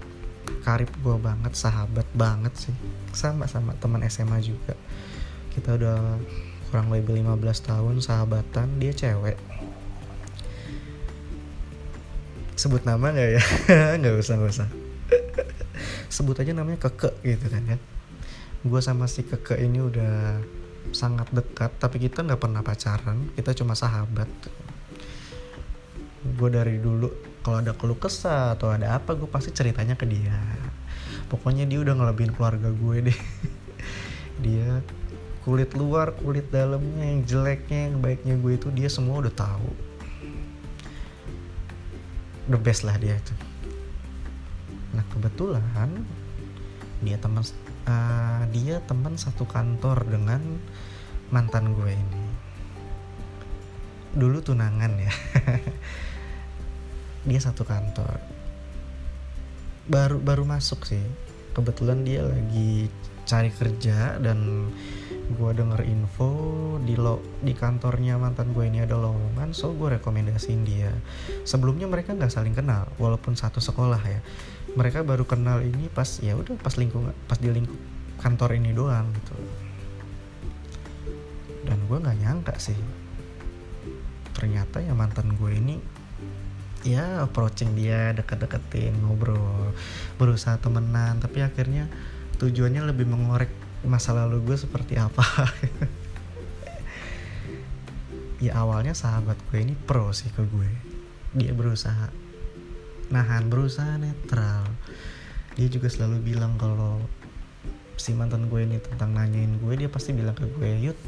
karib 0.63 0.91
gue 1.03 1.19
banget 1.19 1.55
sahabat 1.59 2.07
banget 2.15 2.55
sih. 2.55 2.77
Sama 3.11 3.51
sama 3.51 3.75
teman 3.79 4.03
SMA 4.07 4.39
juga. 4.43 4.79
Kita 5.51 5.75
udah 5.75 6.23
kurang 6.71 6.91
lebih 6.91 7.23
15 7.23 7.67
tahun 7.67 7.95
sahabatan 8.03 8.83
dia 8.83 8.91
cewek 8.91 9.39
sebut 12.57 12.83
nama 12.89 13.13
nggak 13.13 13.31
ya? 13.37 13.43
Nggak 14.01 14.15
usah 14.19 14.35
nggak 14.41 14.53
usah. 14.53 14.69
Sebut 16.17 16.37
aja 16.41 16.57
namanya 16.57 16.89
keke 16.89 17.13
gitu 17.23 17.47
kan 17.53 17.63
ya 17.69 17.79
gue 18.67 18.81
sama 18.83 19.07
si 19.07 19.23
keke 19.23 19.55
ini 19.63 19.79
udah 19.79 20.43
sangat 20.91 21.31
dekat 21.31 21.71
tapi 21.79 22.03
kita 22.03 22.27
nggak 22.27 22.41
pernah 22.43 22.67
pacaran 22.67 23.31
kita 23.39 23.55
cuma 23.55 23.79
sahabat. 23.79 24.27
Gue 26.27 26.51
dari 26.51 26.83
dulu 26.83 27.07
kalau 27.47 27.63
ada 27.63 27.79
keluh 27.79 27.99
kesah 27.99 28.59
atau 28.59 28.75
ada 28.75 28.99
apa 28.99 29.15
gue 29.15 29.31
pasti 29.31 29.55
ceritanya 29.55 29.95
ke 29.95 30.03
dia. 30.03 30.35
Pokoknya 31.31 31.63
dia 31.63 31.79
udah 31.79 31.95
ngelebihin 31.95 32.35
keluarga 32.35 32.71
gue 32.71 33.11
deh. 33.11 33.19
Dia 34.45 34.83
kulit 35.47 35.73
luar 35.79 36.13
kulit 36.19 36.51
dalamnya 36.51 37.07
yang 37.07 37.23
jeleknya 37.23 37.89
yang 37.89 38.03
baiknya 38.03 38.35
gue 38.37 38.53
itu 38.59 38.69
dia 38.75 38.91
semua 38.91 39.23
udah 39.23 39.31
tahu 39.31 39.71
the 42.47 42.59
best 42.59 42.87
lah 42.87 42.95
dia 42.99 43.19
itu. 43.19 43.35
Nah 44.95 45.05
kebetulan 45.11 45.91
dia 47.03 47.21
teman 47.21 47.45
uh, 47.87 48.43
dia 48.51 48.81
teman 48.87 49.15
satu 49.19 49.45
kantor 49.45 50.07
dengan 50.07 50.41
mantan 51.31 51.75
gue 51.75 51.93
ini. 51.93 52.25
Dulu 54.17 54.41
tunangan 54.41 54.93
ya. 54.97 55.13
Dia 57.27 57.43
satu 57.43 57.67
kantor. 57.67 58.23
Baru 59.91 60.23
baru 60.23 60.47
masuk 60.47 60.87
sih. 60.87 61.03
Kebetulan 61.53 62.07
dia 62.07 62.23
lagi 62.23 62.87
cari 63.27 63.51
kerja 63.51 64.17
dan 64.23 64.71
gue 65.27 65.51
denger 65.51 65.83
info 65.91 66.31
di 66.87 66.95
lo 66.95 67.19
di 67.43 67.51
kantornya 67.51 68.15
mantan 68.15 68.55
gue 68.55 68.63
ini 68.63 68.87
ada 68.87 68.95
lowongan 68.95 69.51
so 69.51 69.75
gue 69.75 69.99
rekomendasiin 69.99 70.63
dia. 70.63 70.95
Sebelumnya 71.43 71.91
mereka 71.91 72.15
nggak 72.15 72.31
saling 72.31 72.55
kenal 72.55 72.87
walaupun 73.03 73.35
satu 73.35 73.59
sekolah 73.59 73.99
ya. 74.07 74.21
Mereka 74.79 75.03
baru 75.03 75.27
kenal 75.27 75.67
ini 75.67 75.91
pas 75.91 76.23
ya 76.23 76.39
udah 76.39 76.55
pas 76.63 76.79
lingkungan 76.79 77.11
pas 77.27 77.43
di 77.43 77.51
lingkup 77.51 77.79
kantor 78.23 78.55
ini 78.55 78.71
doang 78.71 79.11
gitu. 79.11 79.35
Dan 81.67 81.79
gue 81.91 81.99
nggak 81.99 82.19
nyangka 82.23 82.55
sih 82.63 82.79
ternyata 84.37 84.85
ya 84.85 84.93
mantan 84.93 85.33
gue 85.33 85.49
ini 85.49 85.81
ya 86.85 87.25
approaching 87.25 87.73
dia 87.73 88.13
deket-deketin 88.13 88.93
ngobrol 89.01 89.73
berusaha 90.21 90.61
temenan 90.61 91.17
tapi 91.25 91.41
akhirnya 91.41 91.89
tujuannya 92.37 92.85
lebih 92.85 93.09
mengorek 93.09 93.49
masa 93.87 94.13
lalu 94.13 94.43
gue 94.43 94.57
seperti 94.59 94.99
apa? 94.99 95.25
Ya 98.37 98.53
awalnya 98.61 98.93
sahabat 98.93 99.41
gue 99.49 99.65
ini 99.65 99.73
pro 99.73 100.13
sih 100.13 100.29
ke 100.29 100.45
gue. 100.45 100.69
Dia 101.33 101.57
berusaha 101.57 102.13
nahan 103.09 103.49
berusaha 103.49 103.97
netral. 103.97 104.69
Dia 105.57 105.73
juga 105.73 105.89
selalu 105.89 106.21
bilang 106.21 106.61
kalau 106.61 107.01
si 107.97 108.13
mantan 108.13 108.53
gue 108.53 108.61
ini 108.61 108.77
tentang 108.77 109.17
nanyain 109.17 109.57
gue 109.57 109.73
dia 109.73 109.89
pasti 109.89 110.13
bilang 110.13 110.37
ke 110.37 110.45
gue 110.53 110.69
yuk 110.85 110.99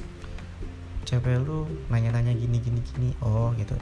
cewek 1.04 1.44
lu 1.44 1.68
nanya-nanya 1.92 2.32
gini 2.32 2.56
gini 2.64 2.80
gini. 2.80 3.10
Oh 3.20 3.52
gitu. 3.60 3.76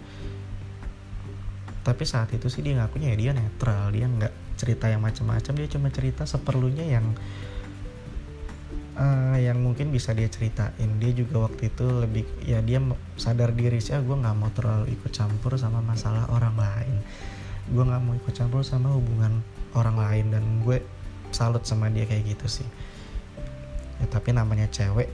Tapi 1.87 2.03
saat 2.03 2.35
itu 2.35 2.51
sih 2.51 2.67
dia 2.67 2.83
ngakunya 2.83 3.15
ya 3.15 3.17
dia 3.19 3.31
netral 3.31 3.95
dia 3.95 4.11
nggak 4.11 4.59
cerita 4.59 4.91
yang 4.91 5.07
macam-macam 5.07 5.55
dia 5.55 5.69
cuma 5.71 5.89
cerita 5.95 6.27
seperlunya 6.27 6.83
yang 6.83 7.15
uh, 8.97 9.37
yang 9.39 9.61
mungkin 9.61 9.93
bisa 9.93 10.17
dia 10.17 10.27
ceritain. 10.27 10.91
Dia 10.99 11.13
juga 11.13 11.47
waktu 11.47 11.71
itu 11.71 11.87
lebih 11.87 12.25
ya 12.43 12.65
dia 12.65 12.81
sadar 13.21 13.53
diri 13.53 13.79
sih 13.79 13.95
ah, 13.95 14.03
gue 14.03 14.17
nggak 14.17 14.37
mau 14.37 14.51
terlalu 14.51 14.97
ikut 14.97 15.13
campur 15.13 15.55
sama 15.61 15.85
masalah 15.85 16.27
orang 16.33 16.57
lain. 16.57 16.97
Gue 17.71 17.85
nggak 17.85 18.03
mau 18.03 18.15
ikut 18.17 18.35
campur 18.35 18.65
sama 18.65 18.93
hubungan 18.97 19.45
orang 19.77 19.97
lain. 20.01 20.27
Dan 20.33 20.45
gue 20.65 20.83
salut 21.31 21.63
sama 21.69 21.93
dia 21.93 22.09
kayak 22.09 22.37
gitu 22.37 22.61
sih. 22.61 22.69
Ya, 24.01 24.07
tapi 24.09 24.33
namanya 24.33 24.69
cewek 24.69 25.09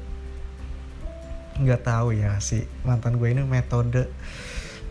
nggak 1.52 1.84
tahu 1.84 2.16
ya 2.16 2.40
si 2.40 2.64
mantan 2.80 3.20
gue 3.20 3.28
ini 3.28 3.44
metode 3.44 4.08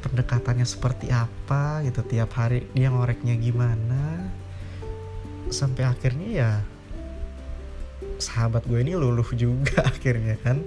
pendekatannya 0.06 0.68
seperti 0.68 1.10
apa 1.10 1.82
gitu. 1.88 2.04
Tiap 2.04 2.32
hari 2.36 2.68
dia 2.76 2.92
ngoreknya 2.92 3.36
gimana. 3.40 4.30
Sampai 5.52 5.84
akhirnya 5.84 6.30
ya 6.32 6.52
sahabat 8.22 8.70
gue 8.70 8.78
ini 8.78 8.94
luluh 8.94 9.26
juga 9.34 9.82
akhirnya 9.92 10.38
kan. 10.40 10.62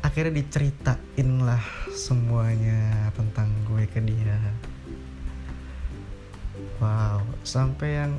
Akhirnya 0.00 0.40
diceritain 0.40 1.30
lah 1.44 1.62
semuanya 1.92 3.12
tentang 3.12 3.52
gue 3.68 3.84
ke 3.84 4.00
dia. 4.00 4.40
Wow 6.80 7.36
sampai 7.46 8.02
yang 8.02 8.12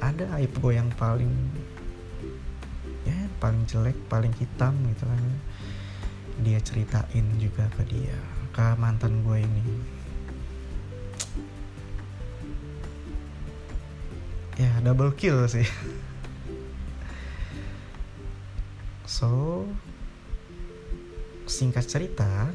ada 0.00 0.24
aib 0.40 0.50
gue 0.56 0.72
yang 0.72 0.88
paling 0.96 1.30
ya 3.04 3.18
paling 3.36 3.60
jelek 3.68 3.96
paling 4.08 4.32
hitam 4.40 4.72
gitu 4.88 5.04
kan. 5.04 5.24
Dia 6.40 6.58
ceritain 6.64 7.26
juga 7.36 7.68
ke 7.76 7.84
dia 7.86 8.16
ke 8.56 8.64
mantan 8.80 9.20
gue 9.20 9.38
ini. 9.44 9.64
Ya 14.54 14.70
double 14.86 15.12
kill 15.18 15.50
sih 15.50 15.66
So, 19.04 19.68
singkat 21.44 21.84
cerita, 21.84 22.48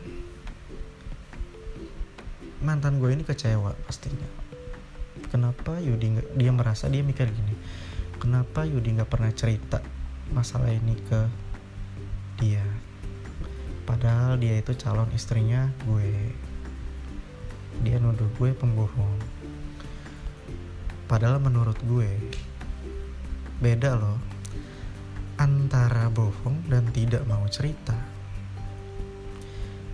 mantan 2.66 2.98
gue 2.98 3.14
ini 3.14 3.22
kecewa 3.22 3.78
pastinya. 3.86 4.26
Kenapa 5.30 5.78
Yudi 5.78 6.18
gak, 6.18 6.28
dia 6.34 6.50
merasa 6.50 6.90
dia 6.90 7.06
mikir 7.06 7.30
gini, 7.30 7.54
kenapa 8.18 8.66
Yudi 8.66 8.98
nggak 8.98 9.14
pernah 9.14 9.30
cerita 9.30 9.78
masalah 10.34 10.74
ini 10.74 10.98
ke 11.06 11.22
dia? 12.42 12.66
Padahal 13.86 14.42
dia 14.42 14.58
itu 14.58 14.74
calon 14.74 15.14
istrinya 15.14 15.70
gue. 15.86 16.34
Dia 17.86 18.02
nuduh 18.02 18.30
gue 18.42 18.58
pembohong. 18.58 19.22
Padahal 21.06 21.38
menurut 21.38 21.78
gue 21.86 22.10
beda 23.62 24.02
loh 24.02 24.29
antara 25.40 26.12
bohong 26.12 26.68
dan 26.68 26.84
tidak 26.92 27.24
mau 27.24 27.48
cerita. 27.48 27.96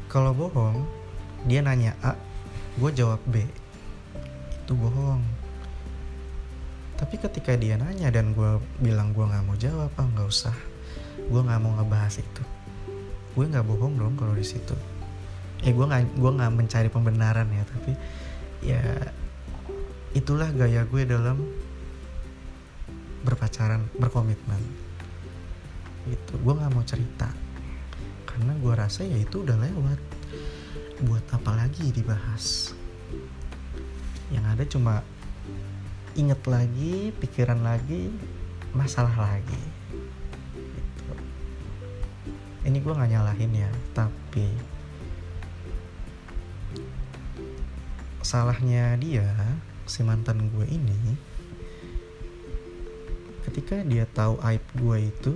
Kalau 0.09 0.33
bohong, 0.33 0.89
dia 1.45 1.61
nanya 1.61 1.93
A, 2.01 2.17
gue 2.81 2.89
jawab 2.89 3.21
B. 3.29 3.45
Itu 4.65 4.73
bohong. 4.73 5.21
Tapi 6.97 7.21
ketika 7.21 7.53
dia 7.53 7.77
nanya 7.77 8.09
dan 8.09 8.33
gue 8.33 8.57
bilang 8.81 9.13
gue 9.13 9.21
nggak 9.21 9.45
mau 9.45 9.53
jawab, 9.53 9.93
ah 10.01 10.07
nggak 10.17 10.25
usah. 10.25 10.55
Gue 11.29 11.45
nggak 11.45 11.61
mau 11.61 11.77
ngebahas 11.77 12.17
itu. 12.17 12.43
Gue 13.37 13.45
nggak 13.45 13.69
bohong 13.69 14.01
dong 14.01 14.17
kalau 14.17 14.33
di 14.33 14.47
situ. 14.47 14.73
Eh 15.61 15.69
gue 15.69 15.85
nggak 15.85 16.17
gue 16.17 16.31
nggak 16.41 16.51
mencari 16.57 16.89
pembenaran 16.89 17.45
ya, 17.53 17.63
tapi 17.69 17.91
ya 18.65 18.81
itulah 20.17 20.49
gaya 20.57 20.89
gue 20.89 21.05
dalam 21.05 21.37
berpacaran, 23.21 23.85
berkomitmen 23.99 24.84
gitu. 26.09 26.33
Gue 26.41 26.53
nggak 26.53 26.71
mau 26.73 26.85
cerita. 26.85 27.29
Karena 28.25 28.53
gue 28.57 28.73
rasa 28.73 29.01
ya 29.05 29.17
itu 29.17 29.41
udah 29.41 29.57
lewat. 29.57 29.99
Buat 31.05 31.25
apa 31.33 31.51
lagi 31.55 31.91
dibahas? 31.91 32.71
Yang 34.31 34.45
ada 34.45 34.63
cuma 34.65 34.93
inget 36.15 36.39
lagi 36.47 37.11
pikiran 37.19 37.59
lagi 37.59 38.07
masalah 38.71 39.13
lagi. 39.15 39.63
Gitu. 40.55 41.11
ini 42.65 42.77
gue 42.81 42.93
nggak 42.95 43.11
nyalahin 43.11 43.53
ya 43.53 43.71
tapi 43.93 44.47
salahnya 48.25 48.97
dia 48.97 49.29
si 49.85 50.01
mantan 50.01 50.49
gue 50.49 50.65
ini 50.65 51.13
ketika 53.45 53.85
dia 53.85 54.09
tahu 54.09 54.41
aib 54.41 54.65
gue 54.73 54.97
itu 55.13 55.31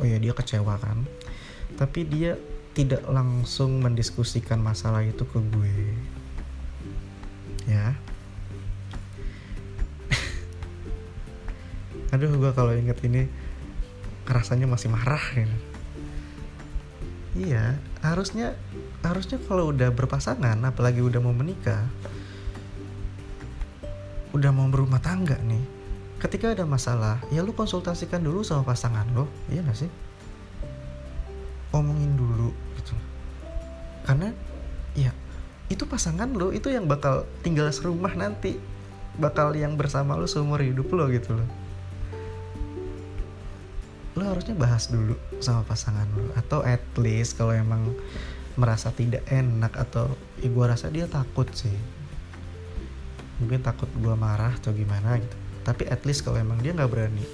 oh 0.00 0.06
ya 0.06 0.18
dia 0.18 0.32
kecewa 0.34 0.78
kan? 0.80 1.06
Tapi 1.74 2.06
dia 2.06 2.38
tidak 2.74 3.06
langsung 3.06 3.82
mendiskusikan 3.82 4.58
masalah 4.58 5.02
itu 5.06 5.22
ke 5.26 5.38
gue. 5.38 5.94
Ya. 7.70 7.94
Aduh 12.14 12.30
gue 12.34 12.50
kalau 12.54 12.74
inget 12.74 12.98
ini 13.06 13.30
rasanya 14.26 14.66
masih 14.66 14.90
marah 14.90 15.22
ya. 15.34 15.46
Iya 17.34 17.78
harusnya 18.04 18.52
harusnya 19.00 19.40
kalau 19.48 19.72
udah 19.72 19.88
berpasangan 19.88 20.60
apalagi 20.60 21.00
udah 21.00 21.24
mau 21.24 21.32
menikah 21.32 21.88
udah 24.36 24.52
mau 24.52 24.68
berumah 24.68 25.00
tangga 25.00 25.40
nih 25.40 25.64
ketika 26.24 26.56
ada 26.56 26.64
masalah 26.64 27.20
ya 27.28 27.44
lu 27.44 27.52
konsultasikan 27.52 28.24
dulu 28.24 28.40
sama 28.40 28.64
pasangan 28.64 29.04
lo 29.12 29.28
iya 29.52 29.60
gak 29.60 29.76
sih? 29.76 29.90
Omongin 31.76 32.16
dulu 32.16 32.48
gitu. 32.80 32.96
Karena 34.08 34.32
ya 34.96 35.12
itu 35.68 35.84
pasangan 35.84 36.32
lo 36.32 36.48
itu 36.48 36.72
yang 36.72 36.88
bakal 36.88 37.28
tinggal 37.44 37.68
serumah 37.68 38.16
nanti. 38.16 38.56
Bakal 39.20 39.54
yang 39.54 39.76
bersama 39.76 40.16
lo 40.16 40.24
seumur 40.24 40.64
hidup 40.64 40.88
lo 40.96 41.12
gitu 41.12 41.36
loh. 41.36 41.48
Lo 44.16 44.24
harusnya 44.24 44.56
bahas 44.56 44.88
dulu 44.88 45.20
sama 45.44 45.60
pasangan 45.68 46.08
lo 46.08 46.32
atau 46.40 46.64
at 46.64 46.82
least 46.96 47.36
kalau 47.36 47.52
emang 47.52 47.92
merasa 48.56 48.88
tidak 48.96 49.28
enak 49.28 49.76
atau 49.76 50.08
ya 50.40 50.48
gue 50.48 50.64
rasa 50.64 50.88
dia 50.88 51.04
takut 51.04 51.46
sih. 51.52 51.74
Mungkin 53.44 53.60
takut 53.60 53.92
gue 53.92 54.14
marah 54.16 54.56
atau 54.56 54.72
gimana 54.72 55.20
gitu 55.20 55.43
tapi 55.64 55.88
at 55.88 56.04
least 56.04 56.22
kalau 56.22 56.38
emang 56.38 56.60
dia 56.60 56.76
nggak 56.76 56.92
berani 56.92 57.24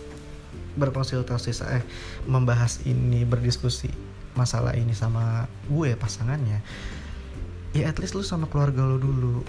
berkonsultasi 0.79 1.51
saya 1.51 1.83
membahas 2.25 2.81
ini 2.87 3.27
berdiskusi 3.27 3.91
masalah 4.39 4.79
ini 4.79 4.95
sama 4.95 5.51
gue 5.67 5.99
pasangannya 5.99 6.63
ya 7.71 7.87
at 7.87 7.99
least 8.03 8.19
lu 8.19 8.23
sama 8.27 8.51
keluarga 8.51 8.83
lo 8.83 8.99
dulu. 8.99 9.47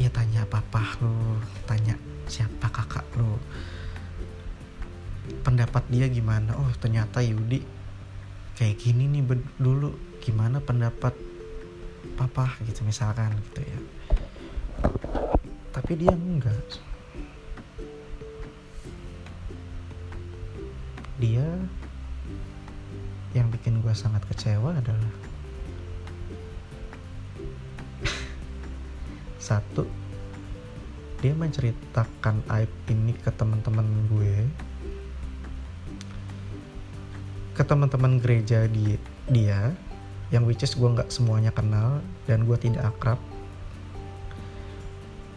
Ya 0.00 0.08
tanya 0.08 0.46
papa 0.48 0.96
lo 1.02 1.42
tanya 1.68 1.98
siapa 2.30 2.70
kakak 2.70 3.04
lo 3.18 3.36
pendapat 5.42 5.84
dia 5.90 6.06
gimana? 6.06 6.54
Oh 6.56 6.70
ternyata 6.78 7.20
Yudi 7.20 7.66
kayak 8.56 8.78
gini 8.78 9.10
nih 9.10 9.22
dulu. 9.58 9.92
Gimana 10.22 10.62
pendapat 10.62 11.12
papa? 12.14 12.54
Gitu 12.64 12.86
misalkan 12.86 13.34
gitu 13.50 13.60
ya. 13.66 13.80
Tapi 15.74 15.92
dia 15.98 16.14
enggak 16.14 16.80
dia 21.20 21.44
yang 23.36 23.52
bikin 23.52 23.84
gue 23.84 23.92
sangat 23.92 24.24
kecewa 24.26 24.74
adalah 24.80 25.12
satu 29.52 29.84
dia 31.20 31.36
menceritakan 31.36 32.40
aib 32.48 32.72
ini 32.88 33.12
ke 33.12 33.28
teman-teman 33.36 33.84
gue 34.08 34.48
ke 37.52 37.62
teman-teman 37.68 38.16
gereja 38.16 38.64
di 38.64 38.96
dia 39.28 39.76
yang 40.30 40.46
which 40.46 40.62
is 40.62 40.78
gue 40.78 40.86
nggak 40.86 41.10
semuanya 41.10 41.50
kenal 41.50 41.98
dan 42.24 42.46
gue 42.46 42.56
tidak 42.56 42.88
akrab. 42.94 43.20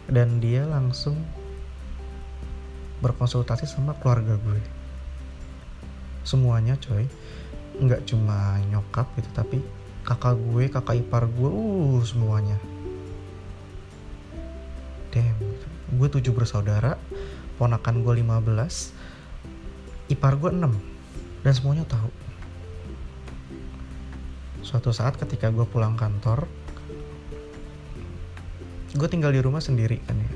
Dan 0.06 0.38
dia 0.38 0.62
langsung 0.64 1.18
berkonsultasi 3.02 3.66
sama 3.66 3.92
keluarga 3.98 4.38
gue 4.38 4.60
semuanya 6.24 6.74
coy. 6.80 7.06
Nggak 7.78 8.08
cuma 8.08 8.58
nyokap 8.72 9.06
gitu 9.20 9.30
tapi 9.36 9.62
kakak 10.02 10.34
gue 10.36 10.64
kakak 10.72 10.96
ipar 10.98 11.30
gue 11.30 11.48
uh 11.48 12.00
semuanya. 12.02 12.58
Damn 15.14 15.54
gue 15.94 16.08
tujuh 16.10 16.34
bersaudara 16.34 16.98
ponakan 17.54 18.02
gue 18.02 18.14
15 18.24 20.10
ipar 20.10 20.34
gue 20.36 20.50
6 20.50 21.44
dan 21.46 21.52
semuanya 21.54 21.84
tahu. 21.86 22.10
Suatu 24.64 24.90
saat 24.90 25.14
ketika 25.20 25.52
gue 25.54 25.64
pulang 25.68 25.94
kantor 25.94 26.50
gue 28.94 29.08
tinggal 29.10 29.34
di 29.34 29.42
rumah 29.42 29.62
sendiri 29.62 30.02
kan 30.02 30.18
ya. 30.18 30.32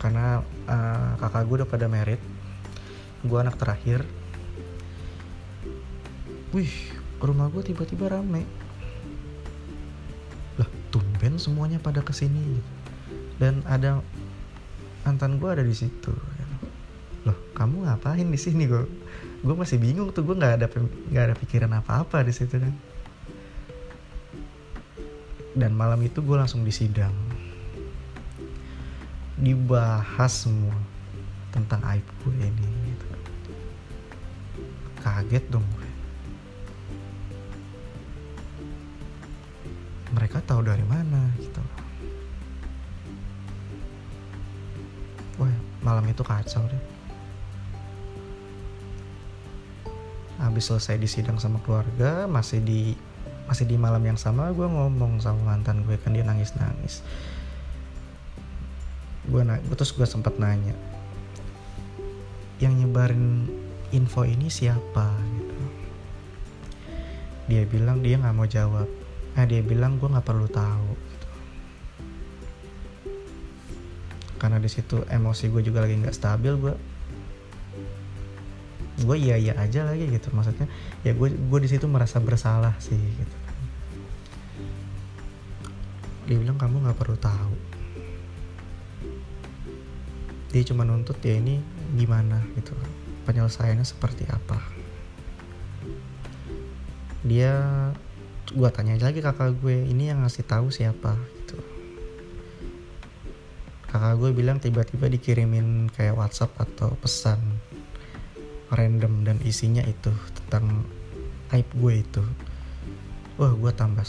Karena 0.00 0.40
uh, 0.70 1.12
kakak 1.20 1.44
gue 1.50 1.56
udah 1.64 1.68
pada 1.68 1.86
merit 1.90 2.22
gue 3.20 3.36
anak 3.36 3.60
terakhir 3.60 4.06
wih 6.50 6.72
rumah 7.20 7.52
gue 7.52 7.62
tiba-tiba 7.62 8.10
rame. 8.10 8.42
Lah 10.56 10.68
tumben 10.90 11.36
semuanya 11.36 11.78
pada 11.78 12.00
ke 12.00 12.10
sini. 12.10 12.58
Dan 13.40 13.64
ada 13.68 14.04
mantan 15.04 15.40
gue 15.40 15.48
ada 15.48 15.64
di 15.64 15.72
situ 15.72 16.12
loh 17.20 17.36
kamu 17.52 17.84
ngapain 17.84 18.24
di 18.24 18.40
sini 18.40 18.64
gue 18.64 18.84
gue 19.44 19.54
masih 19.56 19.76
bingung 19.76 20.08
tuh 20.12 20.24
gue 20.24 20.36
nggak 20.36 20.60
ada 20.60 20.66
nggak 21.12 21.24
ada 21.32 21.36
pikiran 21.36 21.72
apa-apa 21.76 22.24
di 22.24 22.32
situ 22.32 22.56
kan. 22.56 22.74
Dan 25.52 25.74
malam 25.74 26.00
itu 26.00 26.22
gue 26.24 26.36
langsung 26.36 26.64
disidang 26.64 27.12
dibahas 29.40 30.44
semua 30.44 30.76
tentang 31.48 31.80
aib 31.88 32.04
gue 32.22 32.34
ini 32.44 32.68
gitu. 32.92 33.06
kaget 35.00 35.44
dong 35.48 35.64
tahu 40.50 40.66
dari 40.66 40.82
mana 40.82 41.30
gitu. 41.38 41.62
Wah 45.38 45.54
malam 45.86 46.02
itu 46.10 46.26
kacau 46.26 46.66
deh. 46.66 46.82
Habis 50.42 50.66
selesai 50.66 50.98
disidang 50.98 51.38
sama 51.38 51.62
keluarga 51.62 52.26
masih 52.26 52.58
di 52.58 52.98
masih 53.46 53.70
di 53.70 53.78
malam 53.78 54.02
yang 54.02 54.18
sama 54.18 54.50
gue 54.50 54.66
ngomong 54.66 55.22
sama 55.22 55.54
mantan 55.54 55.86
gue 55.86 55.94
kan 55.98 56.14
dia 56.14 56.22
nangis 56.22 56.54
nangis 56.54 57.02
gue 59.26 59.42
na 59.42 59.58
terus 59.74 59.90
gue 59.90 60.06
sempat 60.06 60.38
nanya 60.38 60.70
yang 62.62 62.78
nyebarin 62.78 63.50
info 63.90 64.22
ini 64.22 64.52
siapa? 64.52 65.16
Gitu. 65.16 65.58
Dia 67.50 67.62
bilang 67.66 68.04
dia 68.04 68.20
nggak 68.20 68.36
mau 68.36 68.46
jawab 68.46 68.99
nah 69.38 69.44
dia 69.46 69.62
bilang 69.62 69.96
gue 69.96 70.08
nggak 70.10 70.26
perlu 70.26 70.48
tahu 70.50 70.90
gitu. 70.94 71.28
karena 74.40 74.58
di 74.58 74.70
situ 74.72 75.04
emosi 75.06 75.52
gue 75.52 75.62
juga 75.62 75.84
lagi 75.84 76.00
nggak 76.00 76.16
stabil 76.16 76.54
gue 76.56 76.74
gue 79.00 79.16
iya 79.16 79.36
iya 79.40 79.52
aja 79.56 79.88
lagi 79.88 80.08
gitu. 80.12 80.28
Maksudnya 80.32 80.68
ya 81.04 81.16
gue 81.16 81.28
gue 81.32 81.60
di 81.60 81.68
situ 81.68 81.88
merasa 81.88 82.20
bersalah 82.20 82.76
sih 82.82 82.96
gitu. 82.96 83.36
Dia 86.28 86.36
bilang 86.36 86.60
kamu 86.60 86.84
nggak 86.84 86.98
perlu 87.00 87.16
tahu. 87.16 87.54
Dia 90.50 90.62
cuma 90.66 90.82
nuntut 90.82 91.16
ya 91.22 91.38
ini 91.38 91.62
gimana 91.96 92.42
gitu. 92.58 92.76
Penyelesaiannya 93.24 93.86
seperti 93.86 94.28
apa. 94.28 94.58
Dia 97.24 97.52
gue 98.50 98.68
tanya 98.74 98.98
lagi 98.98 99.22
kakak 99.22 99.62
gue 99.62 99.86
ini 99.86 100.10
yang 100.10 100.26
ngasih 100.26 100.42
tahu 100.42 100.74
siapa? 100.74 101.14
Gitu. 101.14 101.58
Kakak 103.86 104.18
gue 104.18 104.30
bilang 104.34 104.58
tiba-tiba 104.58 105.06
dikirimin 105.06 105.86
kayak 105.94 106.18
WhatsApp 106.18 106.58
atau 106.58 106.98
pesan 106.98 107.38
random 108.74 109.22
dan 109.22 109.38
isinya 109.46 109.82
itu 109.86 110.10
tentang 110.34 110.82
aib 111.54 111.66
gue 111.78 112.02
itu. 112.02 112.22
Wah 113.38 113.54
gue 113.54 113.70
tambah 113.70 114.02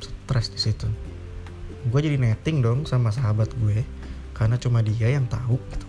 stres 0.00 0.52
di 0.52 0.60
situ. 0.60 0.88
Gue 1.88 2.00
jadi 2.04 2.20
netting 2.20 2.60
dong 2.60 2.84
sama 2.84 3.08
sahabat 3.08 3.48
gue 3.56 3.80
karena 4.36 4.60
cuma 4.60 4.84
dia 4.84 5.08
yang 5.08 5.24
tahu 5.24 5.56
gitu. 5.72 5.86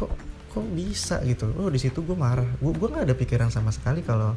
Kok 0.00 0.10
kok 0.56 0.66
bisa 0.72 1.20
gitu? 1.28 1.52
Oh 1.60 1.68
di 1.68 1.76
situ 1.76 2.00
gue 2.00 2.16
marah. 2.16 2.48
Gue 2.64 2.72
gue 2.72 2.88
nggak 2.88 3.04
ada 3.12 3.16
pikiran 3.16 3.52
sama 3.52 3.68
sekali 3.76 4.00
kalau 4.00 4.32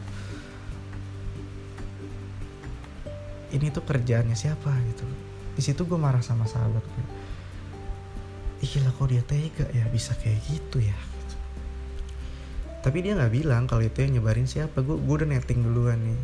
ini 3.51 3.69
tuh 3.69 3.83
kerjaannya 3.83 4.35
siapa? 4.35 4.71
Gitu. 4.91 5.05
Di 5.55 5.61
situ 5.61 5.83
gue 5.83 5.99
marah 5.99 6.23
sama 6.23 6.47
sahabat 6.47 6.83
gue 6.83 7.05
lah 8.61 8.93
kok 8.93 9.09
dia 9.09 9.23
tega 9.25 9.65
ya? 9.73 9.89
Bisa 9.89 10.13
kayak 10.15 10.39
gitu 10.45 10.85
ya? 10.85 10.97
Tapi 12.81 12.97
dia 13.01 13.17
nggak 13.17 13.33
bilang 13.33 13.65
kalau 13.65 13.81
itu 13.81 14.05
yang 14.05 14.21
nyebarin 14.21 14.45
siapa. 14.45 14.85
Gue 14.85 14.97
gue 15.01 15.15
udah 15.21 15.29
netting 15.29 15.65
duluan 15.65 15.97
nih. 16.01 16.21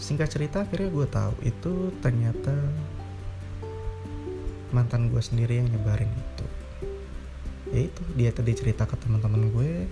Singkat 0.00 0.28
cerita 0.32 0.56
akhirnya 0.64 0.88
gue 0.88 1.06
tahu 1.06 1.34
itu 1.44 1.72
ternyata 2.00 2.54
mantan 4.72 5.12
gue 5.12 5.20
sendiri 5.20 5.60
yang 5.60 5.68
nyebarin 5.68 6.08
itu. 6.08 6.46
Ya 7.68 7.80
itu 7.84 8.02
dia 8.16 8.30
tadi 8.32 8.52
cerita 8.56 8.88
ke 8.88 8.96
teman-teman 8.96 9.52
gue 9.52 9.84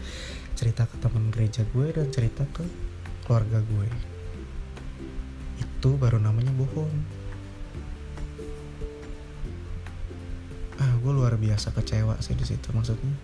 cerita 0.56 0.88
ke 0.88 0.96
teman 0.96 1.28
gereja 1.28 1.60
gue 1.76 1.86
dan 1.92 2.08
cerita 2.08 2.48
ke 2.48 2.64
keluarga 3.28 3.60
gue 3.60 4.15
itu 5.86 5.94
baru 6.02 6.18
namanya 6.18 6.50
bohong. 6.58 6.90
Ah 10.82 10.98
gue 10.98 11.12
luar 11.14 11.38
biasa 11.38 11.70
kecewa 11.70 12.18
sih 12.18 12.34
di 12.34 12.42
situ 12.42 12.74
maksudnya. 12.74 13.14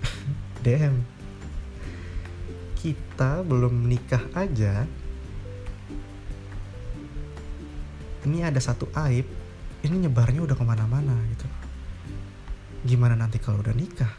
Damn. 0.64 1.04
Kita 2.80 3.44
belum 3.44 3.84
nikah 3.84 4.24
aja. 4.32 4.88
Ini 8.24 8.48
ada 8.48 8.56
satu 8.56 8.88
aib 9.04 9.28
ini 9.84 10.08
nyebarnya 10.08 10.40
udah 10.40 10.56
ke 10.56 10.64
mana-mana 10.64 11.12
gitu. 11.28 11.44
Gimana 12.88 13.20
nanti 13.20 13.36
kalau 13.36 13.60
udah 13.60 13.76
nikah? 13.76 14.16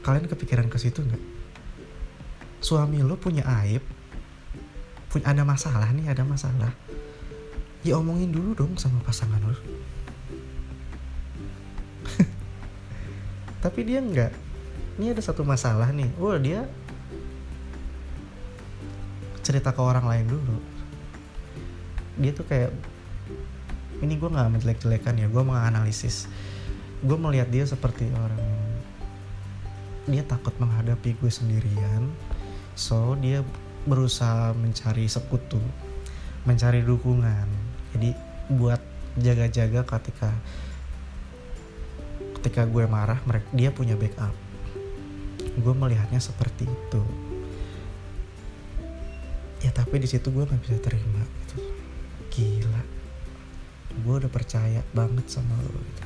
Kalian 0.00 0.24
kepikiran 0.24 0.72
ke 0.72 0.80
situ 0.80 1.04
nggak? 1.04 1.20
Suami 2.64 3.04
lo 3.04 3.20
punya 3.20 3.44
aib 3.60 3.84
punya 5.14 5.30
ada 5.30 5.46
masalah 5.46 5.94
nih 5.94 6.10
ada 6.10 6.26
masalah. 6.26 6.74
Ya 7.86 7.94
omongin 7.94 8.34
dulu 8.34 8.58
dong 8.58 8.74
sama 8.74 8.98
pasangan 9.06 9.38
lo 9.38 9.54
tapi 13.62 13.86
dia 13.86 14.02
nggak. 14.02 14.34
Ini 14.98 15.14
ada 15.14 15.22
satu 15.22 15.46
masalah 15.46 15.94
nih. 15.94 16.10
Oh 16.18 16.34
dia 16.34 16.66
cerita 19.46 19.70
ke 19.70 19.78
orang 19.78 20.02
lain 20.02 20.26
dulu. 20.26 20.58
Dia 22.18 22.34
tuh 22.34 22.50
kayak 22.50 22.74
ini 24.02 24.18
gue 24.18 24.26
nggak 24.26 24.50
menjelek-jelekan 24.50 25.14
ya 25.14 25.30
gue 25.30 25.42
menganalisis. 25.46 26.26
Gue 27.06 27.14
melihat 27.14 27.46
dia 27.54 27.62
seperti 27.62 28.10
orang. 28.10 28.42
Dia 30.10 30.26
takut 30.26 30.58
menghadapi 30.58 31.14
gue 31.22 31.30
sendirian. 31.30 32.10
So 32.74 33.14
dia 33.22 33.46
berusaha 33.84 34.56
mencari 34.56 35.04
sekutu 35.08 35.60
mencari 36.44 36.84
dukungan. 36.84 37.48
Jadi 37.96 38.12
buat 38.52 38.80
jaga-jaga 39.16 39.80
ketika 39.84 40.30
ketika 42.40 42.68
gue 42.68 42.84
marah 42.84 43.16
mereka 43.24 43.48
dia 43.56 43.72
punya 43.72 43.96
backup. 43.96 44.32
Gue 45.56 45.74
melihatnya 45.74 46.20
seperti 46.20 46.68
itu. 46.68 47.02
Ya 49.64 49.72
tapi 49.72 49.96
di 49.96 50.08
situ 50.08 50.28
gue 50.28 50.44
nggak 50.44 50.60
bisa 50.60 50.76
terima 50.84 51.24
gitu. 51.24 51.56
Gila. 52.36 52.82
Gue 54.04 54.14
udah 54.20 54.32
percaya 54.32 54.84
banget 54.92 55.24
sama 55.32 55.56
lo 55.64 55.80
gitu. 55.80 56.04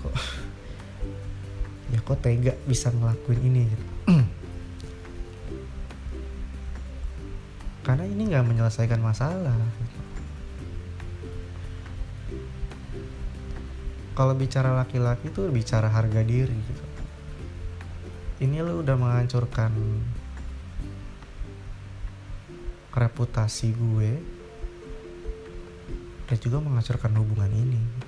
Kok 0.00 0.14
ya 1.90 1.98
kok 2.04 2.22
tega 2.22 2.54
bisa 2.68 2.92
ngelakuin 2.94 3.40
ini 3.50 3.66
gitu 3.66 3.89
karena 7.90 8.06
ini 8.06 8.30
nggak 8.30 8.46
menyelesaikan 8.46 9.02
masalah. 9.02 9.50
Kalau 14.14 14.30
bicara 14.38 14.78
laki-laki 14.78 15.26
tuh 15.34 15.50
bicara 15.50 15.90
harga 15.90 16.22
diri 16.22 16.54
gitu. 16.54 16.84
Ini 18.46 18.62
lo 18.62 18.78
udah 18.78 18.94
menghancurkan 18.94 19.74
reputasi 22.94 23.74
gue 23.74 24.10
dan 26.30 26.38
juga 26.38 26.62
menghancurkan 26.62 27.10
hubungan 27.18 27.50
ini 27.50 27.99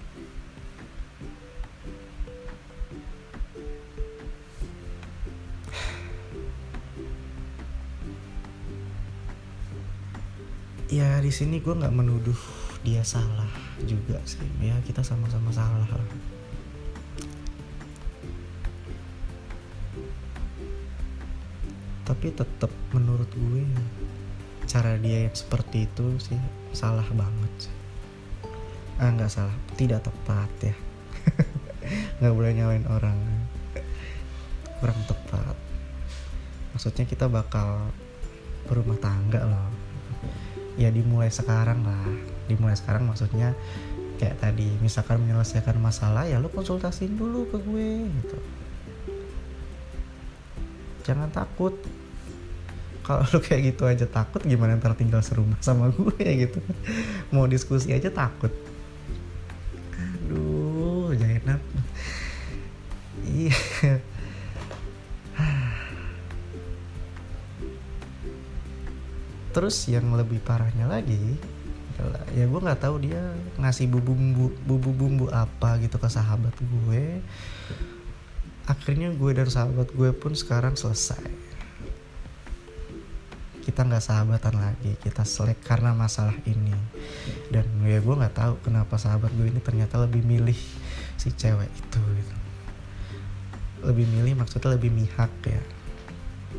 ya 10.93 11.25
di 11.25 11.33
sini 11.33 11.57
gue 11.65 11.73
nggak 11.73 11.97
menuduh 11.97 12.37
dia 12.85 13.01
salah 13.01 13.49
juga 13.89 14.21
sih. 14.29 14.45
Ya 14.61 14.77
kita 14.85 15.01
sama-sama 15.01 15.49
salah 15.49 15.89
lah. 15.89 16.09
Tapi 22.05 22.29
tetap 22.37 22.69
menurut 22.93 23.33
gue 23.33 23.65
cara 24.69 25.01
dia 25.01 25.25
yang 25.25 25.33
seperti 25.33 25.89
itu 25.89 26.21
sih 26.21 26.39
salah 26.77 27.05
banget 27.17 27.73
ah 29.01 29.09
nggak 29.09 29.33
salah. 29.33 29.57
Tidak 29.81 30.05
tepat 30.05 30.51
ya. 30.61 30.77
Nggak 32.21 32.35
boleh 32.37 32.53
nyalain 32.55 32.87
orang. 32.87 33.19
Kurang 34.79 35.01
tepat. 35.09 35.57
Maksudnya 36.77 37.09
kita 37.09 37.27
bakal 37.27 37.91
berumah 38.71 38.95
tangga 39.03 39.43
loh 39.43 39.82
ya 40.83 40.91
dimulai 40.91 41.31
sekarang 41.31 41.87
lah. 41.87 42.11
Dimulai 42.51 42.75
sekarang 42.75 43.07
maksudnya 43.07 43.55
kayak 44.19 44.39
tadi 44.39 44.71
misalkan 44.83 45.23
menyelesaikan 45.23 45.79
masalah 45.79 46.27
ya 46.27 46.39
lo 46.39 46.51
konsultasiin 46.51 47.15
dulu 47.15 47.47
ke 47.51 47.59
gue 47.63 47.91
gitu. 48.11 48.37
Jangan 51.07 51.31
takut. 51.31 51.75
Kalau 53.03 53.27
lo 53.35 53.39
kayak 53.43 53.75
gitu 53.75 53.87
aja 53.87 54.07
takut 54.07 54.43
gimana 54.47 54.79
ntar 54.79 54.95
tinggal 54.95 55.23
serumah 55.23 55.59
sama 55.63 55.91
gue 55.91 56.23
gitu. 56.47 56.59
Mau 57.35 57.47
diskusi 57.47 57.95
aja 57.95 58.11
takut. 58.11 58.51
Aduh 59.99 61.15
jangan 61.15 61.59
iya 63.33 63.57
terus 69.63 69.87
yang 69.87 70.11
lebih 70.19 70.43
parahnya 70.43 70.91
lagi 70.91 71.39
ya 72.35 72.49
gue 72.49 72.61
nggak 72.61 72.81
tahu 72.83 72.97
dia 73.05 73.21
ngasih 73.61 73.87
bumbu 73.87 74.51
bumbu 74.65 74.91
bumbu 74.91 75.27
apa 75.31 75.79
gitu 75.79 76.01
ke 76.01 76.09
sahabat 76.09 76.55
gue. 76.59 77.23
Akhirnya 78.67 79.15
gue 79.15 79.31
dan 79.35 79.47
sahabat 79.47 79.91
gue 79.93 80.11
pun 80.15 80.33
sekarang 80.33 80.75
selesai. 80.75 81.23
Kita 83.63 83.87
nggak 83.87 84.03
sahabatan 84.03 84.59
lagi 84.59 84.99
kita 84.99 85.23
selek 85.23 85.63
karena 85.63 85.95
masalah 85.95 86.35
ini. 86.49 86.75
Dan 87.53 87.69
ya 87.87 88.03
gue 88.03 88.15
nggak 88.19 88.35
tahu 88.35 88.55
kenapa 88.67 88.99
sahabat 88.99 89.31
gue 89.37 89.47
ini 89.47 89.61
ternyata 89.63 90.03
lebih 90.03 90.25
milih 90.25 90.59
si 91.21 91.31
cewek 91.31 91.71
itu 91.71 92.01
gitu. 92.01 92.35
Lebih 93.87 94.07
milih 94.11 94.43
maksudnya 94.43 94.75
lebih 94.75 94.91
mihak 94.91 95.31
ya. 95.47 95.63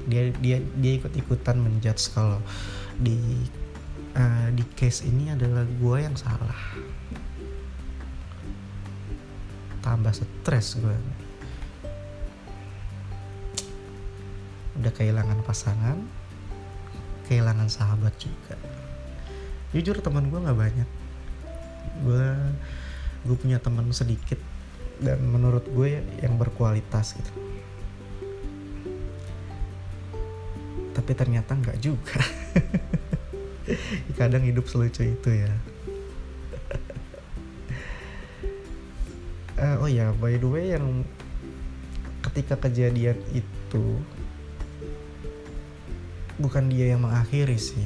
Dia 0.07 0.21
dia 0.39 0.57
dia 0.61 0.93
ikut 0.99 1.11
ikutan 1.15 1.59
menjudge 1.59 2.11
kalau 2.13 2.39
di 2.99 3.47
uh, 4.17 4.47
di 4.53 4.63
case 4.77 5.05
ini 5.05 5.33
adalah 5.33 5.65
gue 5.65 5.97
yang 5.97 6.15
salah. 6.17 6.57
Tambah 9.83 10.13
stres 10.15 10.79
gue 10.79 10.97
udah 14.73 14.89
kehilangan 14.89 15.39
pasangan 15.45 15.97
kehilangan 17.29 17.69
sahabat 17.71 18.11
juga. 18.19 18.57
Jujur 19.71 20.01
teman 20.03 20.27
gue 20.27 20.39
nggak 20.39 20.59
banyak. 20.59 20.89
Gue 22.03 22.27
gue 23.23 23.37
punya 23.39 23.61
teman 23.61 23.87
sedikit 23.95 24.39
dan 24.99 25.19
menurut 25.23 25.63
gue 25.71 26.03
yang 26.19 26.35
berkualitas 26.35 27.15
gitu 27.15 27.52
tapi 30.93 31.11
ternyata 31.17 31.57
nggak 31.57 31.77
juga. 31.81 32.21
Kadang 34.19 34.45
hidup 34.45 34.69
selucu 34.69 35.01
itu 35.01 35.29
ya. 35.33 35.51
Uh, 39.57 39.75
oh 39.83 39.89
ya 39.89 40.13
by 40.21 40.37
the 40.37 40.47
way 40.47 40.77
yang 40.77 41.01
ketika 42.29 42.69
kejadian 42.69 43.17
itu 43.33 43.85
bukan 46.37 46.69
dia 46.69 46.93
yang 46.93 47.01
mengakhiri 47.03 47.57
sih. 47.57 47.85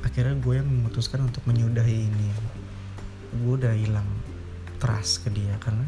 Akhirnya 0.00 0.34
gue 0.40 0.58
yang 0.58 0.66
memutuskan 0.66 1.26
untuk 1.28 1.44
menyudahi 1.46 2.10
ini. 2.10 2.28
Gue 3.40 3.60
udah 3.60 3.76
hilang 3.76 4.08
trust 4.80 5.22
ke 5.22 5.28
dia 5.30 5.54
karena 5.60 5.84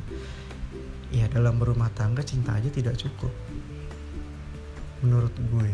ya 1.08 1.24
dalam 1.32 1.56
berumah 1.56 1.88
tangga 1.96 2.20
cinta 2.20 2.54
aja 2.54 2.68
tidak 2.68 3.00
cukup. 3.00 3.32
Menurut 5.00 5.32
gue 5.34 5.72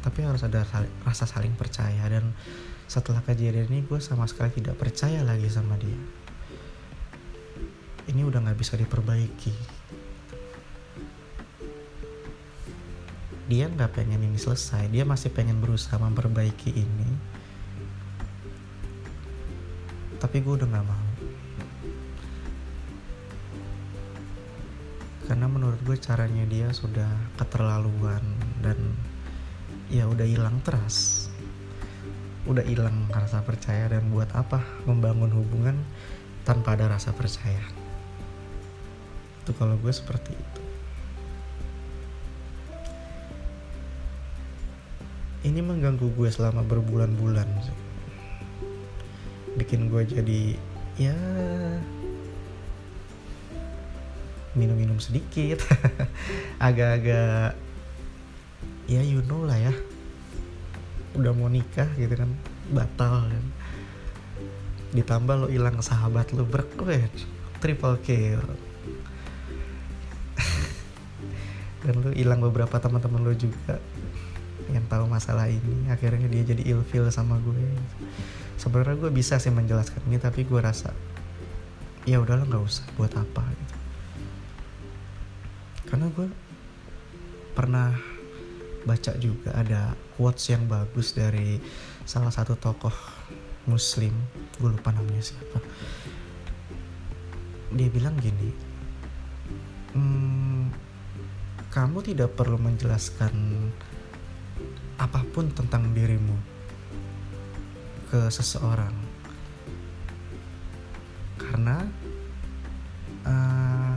tapi 0.00 0.24
harus 0.24 0.40
ada 0.44 0.64
rasa 1.04 1.24
saling 1.28 1.52
percaya. 1.56 2.00
Dan 2.08 2.32
setelah 2.88 3.20
kejadian 3.22 3.68
ini 3.70 3.84
gue 3.84 4.00
sama 4.00 4.24
sekali 4.24 4.50
tidak 4.56 4.80
percaya 4.80 5.20
lagi 5.22 5.46
sama 5.48 5.76
dia. 5.76 6.00
Ini 8.10 8.26
udah 8.26 8.42
nggak 8.42 8.58
bisa 8.58 8.74
diperbaiki. 8.80 9.54
Dia 13.50 13.66
nggak 13.66 13.92
pengen 13.94 14.22
ini 14.24 14.38
selesai. 14.40 14.88
Dia 14.88 15.06
masih 15.06 15.30
pengen 15.30 15.60
berusaha 15.60 15.98
memperbaiki 15.98 16.70
ini. 16.74 17.10
Tapi 20.18 20.36
gue 20.42 20.54
udah 20.54 20.68
nggak 20.68 20.86
mau. 20.86 21.06
Karena 25.30 25.46
menurut 25.46 25.78
gue 25.86 25.94
caranya 25.94 26.42
dia 26.50 26.74
sudah 26.74 27.06
keterlaluan 27.38 28.22
dan 28.66 28.74
ya 29.90 30.06
udah 30.06 30.22
hilang 30.22 30.62
trust. 30.62 31.28
Udah 32.46 32.62
hilang 32.64 33.10
rasa 33.10 33.42
percaya 33.42 33.90
dan 33.90 34.06
buat 34.08 34.30
apa 34.32 34.62
membangun 34.86 35.34
hubungan 35.34 35.76
tanpa 36.46 36.78
ada 36.78 36.86
rasa 36.88 37.10
percaya? 37.10 37.60
Itu 39.42 39.52
kalau 39.58 39.74
gue 39.82 39.90
seperti 39.90 40.32
itu. 40.32 40.62
Ini 45.40 45.60
mengganggu 45.60 46.06
gue 46.14 46.28
selama 46.30 46.62
berbulan-bulan 46.62 47.48
bikin 49.58 49.90
gue 49.90 50.06
jadi 50.06 50.42
ya 50.94 51.16
minum-minum 54.54 55.00
sedikit. 55.02 55.62
Agak-agak 56.66 57.69
ya 58.90 59.06
you 59.06 59.22
know 59.30 59.46
lah 59.46 59.54
ya. 59.54 59.70
Udah 61.14 61.30
mau 61.30 61.46
nikah 61.46 61.86
gitu 61.94 62.10
kan 62.10 62.30
batal 62.74 63.30
kan. 63.30 63.44
Ditambah 64.90 65.46
lo 65.46 65.46
hilang 65.46 65.78
sahabat 65.78 66.34
lo 66.34 66.42
berkwet 66.42 67.14
triple 67.62 68.02
kill 68.02 68.42
dan 71.86 71.94
lo 72.02 72.10
hilang 72.10 72.42
beberapa 72.42 72.82
teman-teman 72.82 73.22
lo 73.22 73.30
juga 73.38 73.78
yang 74.74 74.82
tahu 74.90 75.06
masalah 75.06 75.46
ini. 75.46 75.86
Akhirnya 75.86 76.26
dia 76.26 76.42
jadi 76.42 76.74
ilfil 76.74 77.06
sama 77.14 77.38
gue. 77.38 77.70
Sebenarnya 78.58 78.98
gue 78.98 79.10
bisa 79.14 79.38
sih 79.38 79.54
menjelaskan 79.54 80.02
ini 80.10 80.18
tapi 80.18 80.42
gue 80.42 80.58
rasa 80.58 80.90
ya 82.10 82.18
udahlah 82.18 82.42
nggak 82.42 82.64
usah. 82.66 82.86
Buat 82.98 83.14
apa? 83.14 83.46
Gitu. 83.54 83.76
Karena 85.86 86.06
gue 86.10 86.26
pernah 87.54 88.09
baca 88.88 89.12
juga 89.20 89.52
ada 89.56 89.92
quotes 90.16 90.48
yang 90.52 90.64
bagus 90.64 91.12
dari 91.12 91.60
salah 92.08 92.32
satu 92.32 92.56
tokoh 92.56 92.94
muslim. 93.68 94.12
Gue 94.56 94.72
lupa 94.72 94.92
namanya 94.92 95.20
siapa. 95.20 95.58
Dia 97.70 97.86
bilang 97.86 98.18
gini 98.18 98.70
hmm, 99.94 100.70
kamu 101.70 101.98
tidak 102.02 102.34
perlu 102.34 102.58
menjelaskan 102.58 103.34
apa 105.00 105.24
pun 105.32 105.48
tentang 105.50 105.90
dirimu 105.96 106.36
ke 108.10 108.26
seseorang. 108.28 108.92
Karena 111.40 111.82
uh, 113.24 113.94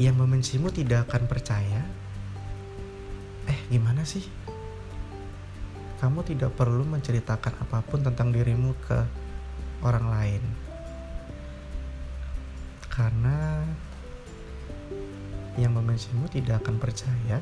yang 0.00 0.16
membencimu 0.16 0.72
tidak 0.72 1.10
akan 1.10 1.28
percaya 1.28 1.82
gimana 3.70 4.02
sih? 4.02 4.26
Kamu 6.02 6.26
tidak 6.26 6.58
perlu 6.58 6.82
menceritakan 6.82 7.62
apa 7.62 7.86
pun 7.86 8.02
tentang 8.02 8.34
dirimu 8.34 8.74
ke 8.82 8.98
orang 9.86 10.06
lain. 10.10 10.42
Karena 12.90 13.62
yang 15.54 15.76
membencimu 15.78 16.26
tidak 16.26 16.66
akan 16.66 16.82
percaya. 16.82 17.38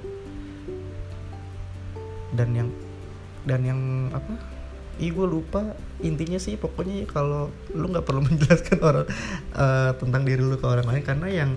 Dan 2.36 2.48
yang 2.52 2.68
dan 3.48 3.60
yang 3.64 3.80
apa? 4.12 4.36
Ih 4.98 5.14
gue 5.14 5.24
lupa 5.24 5.78
intinya 6.04 6.36
sih. 6.36 6.60
Pokoknya 6.60 7.08
kalau 7.08 7.48
lu 7.72 7.88
nggak 7.88 8.04
perlu 8.04 8.20
menjelaskan 8.28 8.78
orang 8.84 9.06
uh, 9.56 9.96
tentang 9.96 10.22
diri 10.28 10.44
lu 10.44 10.60
ke 10.60 10.66
orang 10.68 10.84
lain. 10.84 11.02
Karena 11.06 11.28
yang 11.32 11.50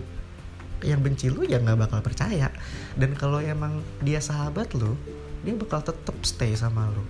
yang 0.81 1.01
benci 1.01 1.29
lu 1.29 1.45
ya 1.45 1.61
nggak 1.61 1.77
bakal 1.77 1.99
percaya. 2.01 2.49
Dan 2.97 3.13
kalau 3.17 3.41
emang 3.41 3.81
dia 4.01 4.21
sahabat 4.21 4.73
lu 4.77 4.97
dia 5.41 5.57
bakal 5.57 5.81
tetap 5.81 6.13
stay 6.21 6.53
sama 6.53 6.89
lu. 6.89 7.05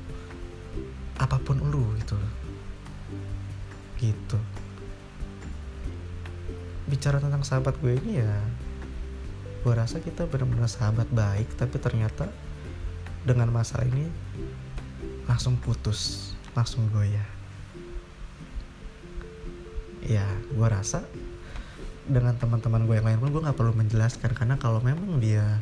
Apa 1.19 1.39
pun 1.39 1.59
lu 1.59 1.83
gitu. 1.99 2.17
Gitu. 3.99 4.39
Bicara 6.87 7.23
tentang 7.23 7.43
sahabat 7.43 7.79
gue 7.79 7.95
ini 7.95 8.19
ya 8.19 8.35
gue 9.61 9.73
rasa 9.77 10.01
kita 10.01 10.25
benar-benar 10.25 10.65
sahabat 10.65 11.05
baik 11.13 11.53
tapi 11.53 11.77
ternyata 11.77 12.25
dengan 13.21 13.53
masalah 13.53 13.85
ini 13.85 14.09
langsung 15.29 15.53
putus 15.61 16.33
langsung 16.57 16.89
goyah. 16.89 17.29
Ya 20.01 20.25
gue 20.49 20.67
rasa 20.67 21.05
dengan 22.07 22.33
teman-teman 22.33 22.89
gue 22.89 22.95
yang 22.97 23.05
lain 23.05 23.19
pun 23.21 23.29
gue 23.29 23.41
nggak 23.45 23.57
perlu 23.57 23.73
menjelaskan 23.77 24.33
karena 24.33 24.57
kalau 24.57 24.81
memang 24.81 25.21
dia 25.21 25.61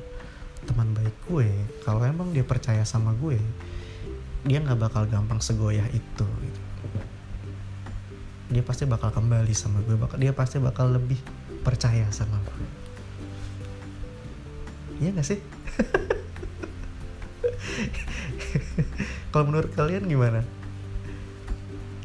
teman 0.64 0.96
baik 0.96 1.16
gue 1.28 1.50
kalau 1.84 2.04
emang 2.04 2.32
dia 2.32 2.44
percaya 2.44 2.84
sama 2.88 3.12
gue 3.16 3.40
dia 4.48 4.64
nggak 4.64 4.80
bakal 4.80 5.04
gampang 5.08 5.44
segoyah 5.44 5.88
itu 5.92 6.24
gitu. 6.24 6.62
dia 8.50 8.64
pasti 8.64 8.88
bakal 8.88 9.12
kembali 9.12 9.52
sama 9.52 9.84
gue 9.84 10.00
bakal 10.00 10.16
dia 10.16 10.32
pasti 10.32 10.64
bakal 10.64 10.96
lebih 10.96 11.20
percaya 11.62 12.08
sama 12.10 12.40
gue. 12.40 12.68
Iya 15.00 15.16
gak 15.16 15.28
sih? 15.28 15.40
Kalau 19.32 19.46
menurut 19.48 19.72
kalian 19.72 20.10
gimana? 20.10 20.44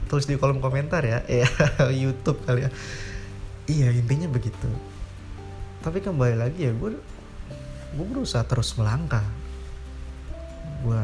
Tulis 0.06 0.30
di 0.30 0.38
kolom 0.38 0.62
komentar 0.62 1.02
ya. 1.02 1.26
Ya 1.26 1.48
YouTube 2.06 2.38
kali 2.46 2.62
ya 2.68 2.70
iya 3.68 3.88
intinya 3.92 4.28
begitu. 4.28 4.68
Tapi 5.80 6.00
kembali 6.00 6.36
lagi 6.36 6.68
ya 6.68 6.72
gue 6.72 6.96
gue 7.94 8.06
berusaha 8.06 8.44
terus 8.44 8.76
melangkah. 8.76 9.24
Gue 10.84 11.00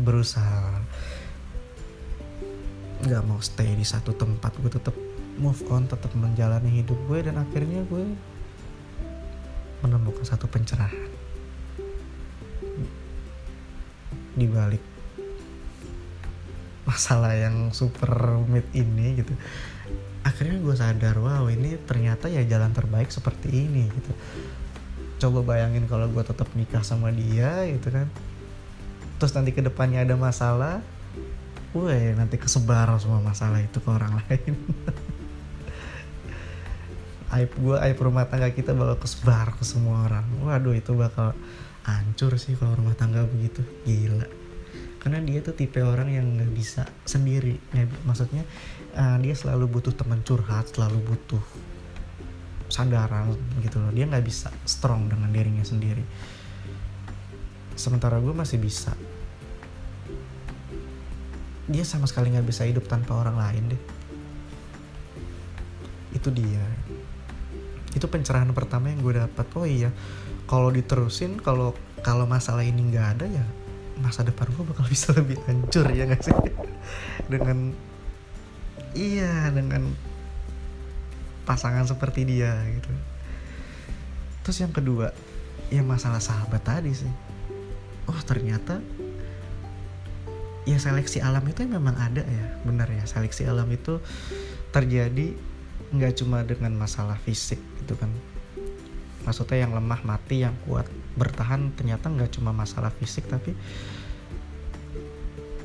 berusaha 0.00 0.80
nggak 3.02 3.22
mau 3.26 3.40
stay 3.44 3.72
di 3.76 3.84
satu 3.84 4.16
tempat. 4.16 4.56
Gue 4.60 4.70
tetap 4.72 4.96
move 5.40 5.60
on 5.72 5.88
tetap 5.88 6.12
menjalani 6.12 6.82
hidup 6.82 6.96
gue 7.08 7.18
dan 7.24 7.40
akhirnya 7.40 7.84
gue 7.88 8.04
menemukan 9.84 10.24
satu 10.24 10.48
pencerahan. 10.48 11.10
Di 14.32 14.48
balik 14.48 14.84
masalah 16.82 17.36
yang 17.38 17.70
super 17.70 18.10
rumit 18.10 18.66
ini 18.74 19.22
gitu 19.22 19.32
akhirnya 20.22 20.58
gue 20.62 20.74
sadar 20.78 21.18
wow 21.18 21.50
ini 21.50 21.74
ternyata 21.82 22.30
ya 22.30 22.42
jalan 22.46 22.70
terbaik 22.70 23.10
seperti 23.10 23.66
ini 23.66 23.90
gitu. 23.90 24.12
Coba 25.22 25.54
bayangin 25.54 25.86
kalau 25.86 26.10
gue 26.10 26.22
tetap 26.22 26.50
nikah 26.54 26.82
sama 26.82 27.10
dia 27.14 27.66
gitu 27.70 27.90
kan. 27.90 28.06
Terus 29.18 29.32
nanti 29.38 29.50
ke 29.54 29.62
depannya 29.62 30.02
ada 30.02 30.18
masalah 30.18 30.82
gue 31.72 32.12
nanti 32.12 32.36
kesebar 32.36 32.92
semua 33.00 33.24
masalah 33.24 33.58
itu 33.64 33.80
ke 33.80 33.88
orang 33.90 34.18
lain. 34.26 34.54
Aib 37.32 37.50
gue 37.56 37.76
aib 37.80 37.96
rumah 37.96 38.28
tangga 38.28 38.52
kita 38.52 38.76
bakal 38.76 39.00
kesebar 39.00 39.56
ke 39.56 39.64
semua 39.64 40.04
orang. 40.04 40.26
Waduh 40.44 40.76
itu 40.76 40.92
bakal 40.92 41.32
hancur 41.82 42.36
sih 42.36 42.54
kalau 42.60 42.76
rumah 42.76 42.94
tangga 42.94 43.24
begitu. 43.24 43.64
Gila. 43.88 44.28
Karena 45.00 45.18
dia 45.24 45.42
tuh 45.42 45.56
tipe 45.56 45.82
orang 45.82 46.12
yang 46.12 46.26
nggak 46.38 46.52
bisa 46.52 46.86
sendiri. 47.08 47.56
Maksudnya 48.04 48.44
uh, 48.96 49.18
dia 49.20 49.34
selalu 49.36 49.68
butuh 49.68 49.94
teman 49.94 50.20
curhat 50.24 50.72
selalu 50.72 51.00
butuh 51.04 51.42
sandaran 52.72 53.36
gitu 53.60 53.76
loh. 53.76 53.92
Dia 53.92 54.08
nggak 54.08 54.24
bisa 54.24 54.48
strong 54.64 55.12
dengan 55.12 55.28
dirinya 55.28 55.60
sendiri. 55.60 56.00
Sementara 57.76 58.16
gue 58.16 58.32
masih 58.32 58.56
bisa. 58.56 58.96
Dia 61.68 61.84
sama 61.84 62.08
sekali 62.08 62.32
nggak 62.32 62.48
bisa 62.48 62.64
hidup 62.64 62.88
tanpa 62.88 63.20
orang 63.20 63.36
lain 63.36 63.76
deh. 63.76 63.82
Itu 66.16 66.32
dia. 66.32 66.64
Itu 67.92 68.08
pencerahan 68.08 68.48
pertama 68.56 68.88
yang 68.88 69.04
gue 69.04 69.20
dapat 69.20 69.46
oh 69.52 69.68
iya 69.68 69.92
kalau 70.48 70.72
diterusin 70.72 71.36
kalau 71.44 71.76
kalau 72.00 72.24
masalah 72.24 72.64
ini 72.64 72.88
nggak 72.88 73.06
ada 73.20 73.26
ya 73.28 73.44
masa 74.00 74.24
depan 74.24 74.48
gue 74.48 74.64
bakal 74.64 74.88
bisa 74.92 75.12
lebih 75.12 75.36
hancur 75.44 75.86
ya 75.92 76.08
gak 76.08 76.24
sih? 76.24 76.34
Dengan 77.28 77.76
iya 78.92 79.48
dengan 79.52 79.92
pasangan 81.42 81.86
seperti 81.86 82.24
dia 82.26 82.54
gitu. 82.70 82.90
Terus 84.46 84.58
yang 84.62 84.72
kedua 84.74 85.10
ya 85.70 85.82
masalah 85.82 86.22
sahabat 86.22 86.62
tadi 86.62 86.92
sih. 86.94 87.12
Oh 88.10 88.18
ternyata 88.26 88.82
ya 90.62 90.78
seleksi 90.78 91.18
alam 91.18 91.42
itu 91.46 91.66
memang 91.66 91.94
ada 91.98 92.22
ya 92.22 92.44
benar 92.62 92.90
ya. 92.90 93.02
Seleksi 93.06 93.46
alam 93.46 93.66
itu 93.70 93.98
terjadi 94.70 95.34
nggak 95.92 96.12
cuma 96.22 96.42
dengan 96.46 96.74
masalah 96.78 97.18
fisik 97.22 97.58
gitu 97.82 97.94
kan. 97.98 98.10
Maksudnya 99.22 99.66
yang 99.66 99.72
lemah 99.74 100.02
mati 100.02 100.42
yang 100.42 100.54
kuat 100.66 100.90
bertahan 101.14 101.70
ternyata 101.76 102.10
nggak 102.10 102.34
cuma 102.34 102.50
masalah 102.50 102.90
fisik 102.90 103.28
tapi 103.28 103.54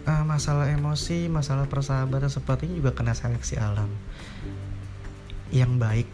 uh, 0.07 0.23
masalah 0.23 0.71
emosi 0.71 1.27
masalah 1.27 1.67
persahabatan 1.67 2.31
seperti 2.31 2.71
ini 2.71 2.79
juga 2.79 2.95
kena 2.95 3.11
seleksi 3.11 3.59
alam. 3.59 3.91
Yang 5.51 5.71
baik 5.77 6.07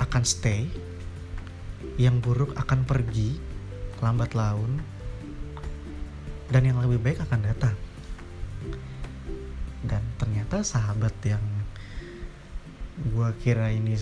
akan 0.00 0.22
stay 0.24 0.68
yang 1.96 2.20
buruk 2.20 2.52
akan 2.56 2.84
pergi 2.84 3.36
lambat 4.00 4.32
laun 4.36 4.80
dan 6.52 6.64
yang 6.64 6.80
lebih 6.84 7.00
baik 7.00 7.18
akan 7.24 7.40
datang. 7.40 7.76
Dan 9.80 10.04
ternyata 10.20 10.60
sahabat 10.60 11.12
yang 11.24 11.42
gua 13.16 13.32
kira 13.40 13.72
ini 13.72 13.96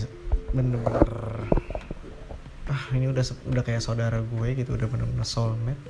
bener-bener 0.51 1.07
ah 2.69 2.83
ini 2.93 3.09
udah 3.09 3.25
udah 3.49 3.63
kayak 3.65 3.81
saudara 3.81 4.21
gue 4.21 4.47
gitu 4.53 4.77
udah 4.77 4.85
benar-benar 4.85 5.25
soulmate 5.25 5.81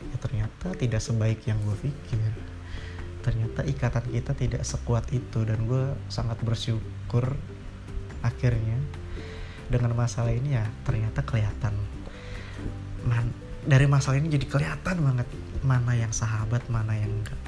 ya 0.00 0.16
ternyata 0.16 0.72
tidak 0.76 1.00
sebaik 1.04 1.44
yang 1.44 1.60
gue 1.60 1.76
pikir. 1.84 2.32
Ternyata 3.20 3.68
ikatan 3.68 4.06
kita 4.08 4.32
tidak 4.32 4.62
sekuat 4.64 5.12
itu 5.12 5.44
dan 5.44 5.68
gue 5.68 5.92
sangat 6.08 6.40
bersyukur 6.40 7.36
akhirnya. 8.24 8.80
Dengan 9.70 9.94
masalah 9.94 10.34
ini 10.34 10.56
ya 10.56 10.66
ternyata 10.82 11.22
kelihatan. 11.22 11.76
Man, 13.06 13.30
dari 13.62 13.86
masalah 13.86 14.18
ini 14.18 14.32
jadi 14.32 14.46
kelihatan 14.48 14.96
banget 15.04 15.28
mana 15.60 15.92
yang 15.94 16.10
sahabat 16.10 16.64
mana 16.72 16.96
yang 16.96 17.12
enggak. 17.12 17.38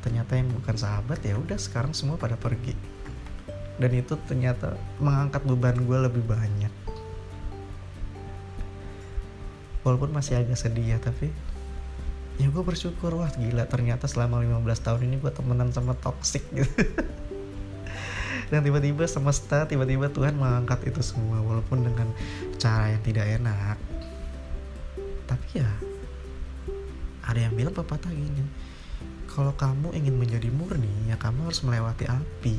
Ternyata 0.00 0.38
yang 0.38 0.48
bukan 0.54 0.76
sahabat 0.78 1.18
ya 1.26 1.34
udah 1.36 1.58
sekarang 1.58 1.92
semua 1.92 2.16
pada 2.16 2.38
pergi. 2.38 2.72
Dan 3.74 3.90
itu 3.90 4.14
ternyata 4.30 4.78
mengangkat 5.02 5.42
beban 5.42 5.82
gue 5.82 5.98
lebih 5.98 6.22
banyak 6.22 6.83
walaupun 9.84 10.10
masih 10.10 10.40
agak 10.40 10.56
sedih 10.56 10.96
ya 10.96 10.98
tapi 10.98 11.28
ya 12.40 12.50
gue 12.50 12.62
bersyukur 12.66 13.14
wah 13.14 13.30
gila 13.30 13.68
ternyata 13.70 14.10
selama 14.10 14.42
15 14.42 14.66
tahun 14.82 15.00
ini 15.06 15.16
gue 15.22 15.30
temenan 15.30 15.70
sama 15.70 15.94
toxic 15.94 16.42
gitu. 16.50 16.66
Dan 18.52 18.60
tiba-tiba 18.60 19.06
semesta 19.08 19.64
tiba-tiba 19.64 20.10
Tuhan 20.10 20.36
mengangkat 20.36 20.84
itu 20.90 21.00
semua 21.00 21.40
walaupun 21.40 21.80
dengan 21.86 22.10
cara 22.58 22.92
yang 22.92 23.02
tidak 23.06 23.24
enak. 23.40 23.78
Tapi 25.30 25.62
ya 25.62 25.70
ada 27.24 27.38
yang 27.40 27.54
bilang 27.56 27.72
pepatah 27.72 28.12
gini 28.12 28.44
kalau 29.30 29.56
kamu 29.56 29.96
ingin 29.96 30.14
menjadi 30.14 30.52
murni 30.52 31.08
ya 31.08 31.16
kamu 31.16 31.48
harus 31.48 31.62
melewati 31.62 32.04
api. 32.10 32.56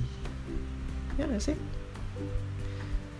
Ya 1.15 1.27
gak 1.27 1.43
sih 1.43 1.57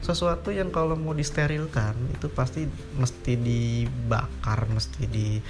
sesuatu 0.05 0.53
yang 0.53 0.69
kalau 0.69 0.93
mau 0.93 1.17
disterilkan 1.17 1.97
itu 2.13 2.29
pasti 2.29 2.69
mesti 3.01 3.33
dibakar 3.41 4.69
mesti 4.69 5.03
di 5.09 5.41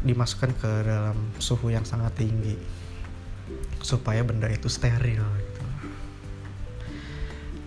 dimasukkan 0.00 0.56
ke 0.56 0.70
dalam 0.88 1.36
suhu 1.36 1.68
yang 1.68 1.84
sangat 1.84 2.16
tinggi. 2.16 2.56
Supaya 3.84 4.24
benda 4.24 4.48
itu 4.48 4.72
steril 4.72 5.20
gitu. 5.20 5.64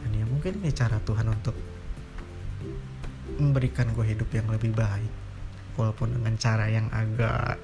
Dan 0.02 0.12
ya 0.18 0.26
mungkin 0.26 0.58
ini 0.66 0.74
cara 0.74 0.98
Tuhan 1.06 1.30
untuk 1.30 1.54
memberikan 3.38 3.94
gue 3.94 4.06
hidup 4.18 4.34
yang 4.34 4.50
lebih 4.50 4.74
baik. 4.74 5.14
Walaupun 5.78 6.18
dengan 6.18 6.34
cara 6.42 6.74
yang 6.74 6.90
agak 6.90 7.62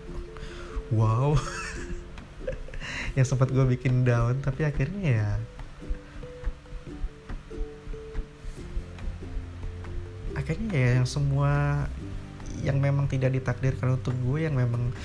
wow. 0.93 1.33
Yang 3.17 3.33
sempat 3.33 3.49
gue 3.49 3.65
bikin 3.65 4.05
down 4.05 4.37
tapi 4.45 4.61
akhirnya 4.61 5.01
ya 5.09 5.31
akhirnya 10.47 10.79
ya 10.79 10.89
yang 11.03 11.03
semua 11.03 11.83
yang 12.63 12.79
memang 12.79 13.03
tidak 13.11 13.35
ditakdirkan 13.35 13.99
untuk 13.99 14.15
gue 14.15 14.47
yang 14.47 14.55
memang 14.55 14.95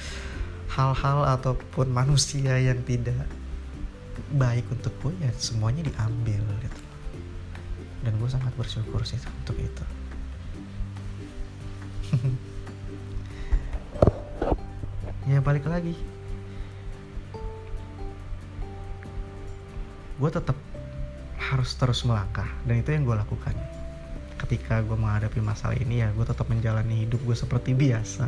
hal-hal 0.71 1.27
ataupun 1.35 1.91
manusia 1.91 2.63
yang 2.63 2.79
tidak 2.87 3.27
baik 4.39 4.63
untuk 4.71 4.95
gue 5.03 5.11
ya 5.19 5.35
semuanya 5.35 5.83
diambil 5.83 6.47
gitu. 6.63 6.83
Dan 8.07 8.23
gue 8.23 8.31
sangat 8.31 8.55
bersyukur 8.55 9.03
sih 9.03 9.19
untuk 9.43 9.59
itu. 9.59 9.85
Ya 15.23 15.39
balik 15.39 15.71
lagi. 15.71 15.95
Gue 20.19 20.31
tetap 20.35 20.59
harus 21.39 21.79
terus 21.79 22.03
melangkah 22.03 22.51
dan 22.67 22.83
itu 22.83 22.91
yang 22.91 23.07
gue 23.07 23.15
lakukan 23.15 23.55
ketika 24.47 24.83
gue 24.83 24.99
menghadapi 24.99 25.39
masalah 25.39 25.79
ini 25.79 26.03
ya 26.03 26.11
gue 26.11 26.27
tetap 26.27 26.51
menjalani 26.51 27.07
hidup 27.07 27.23
gue 27.23 27.37
seperti 27.39 27.73
biasa. 27.73 28.27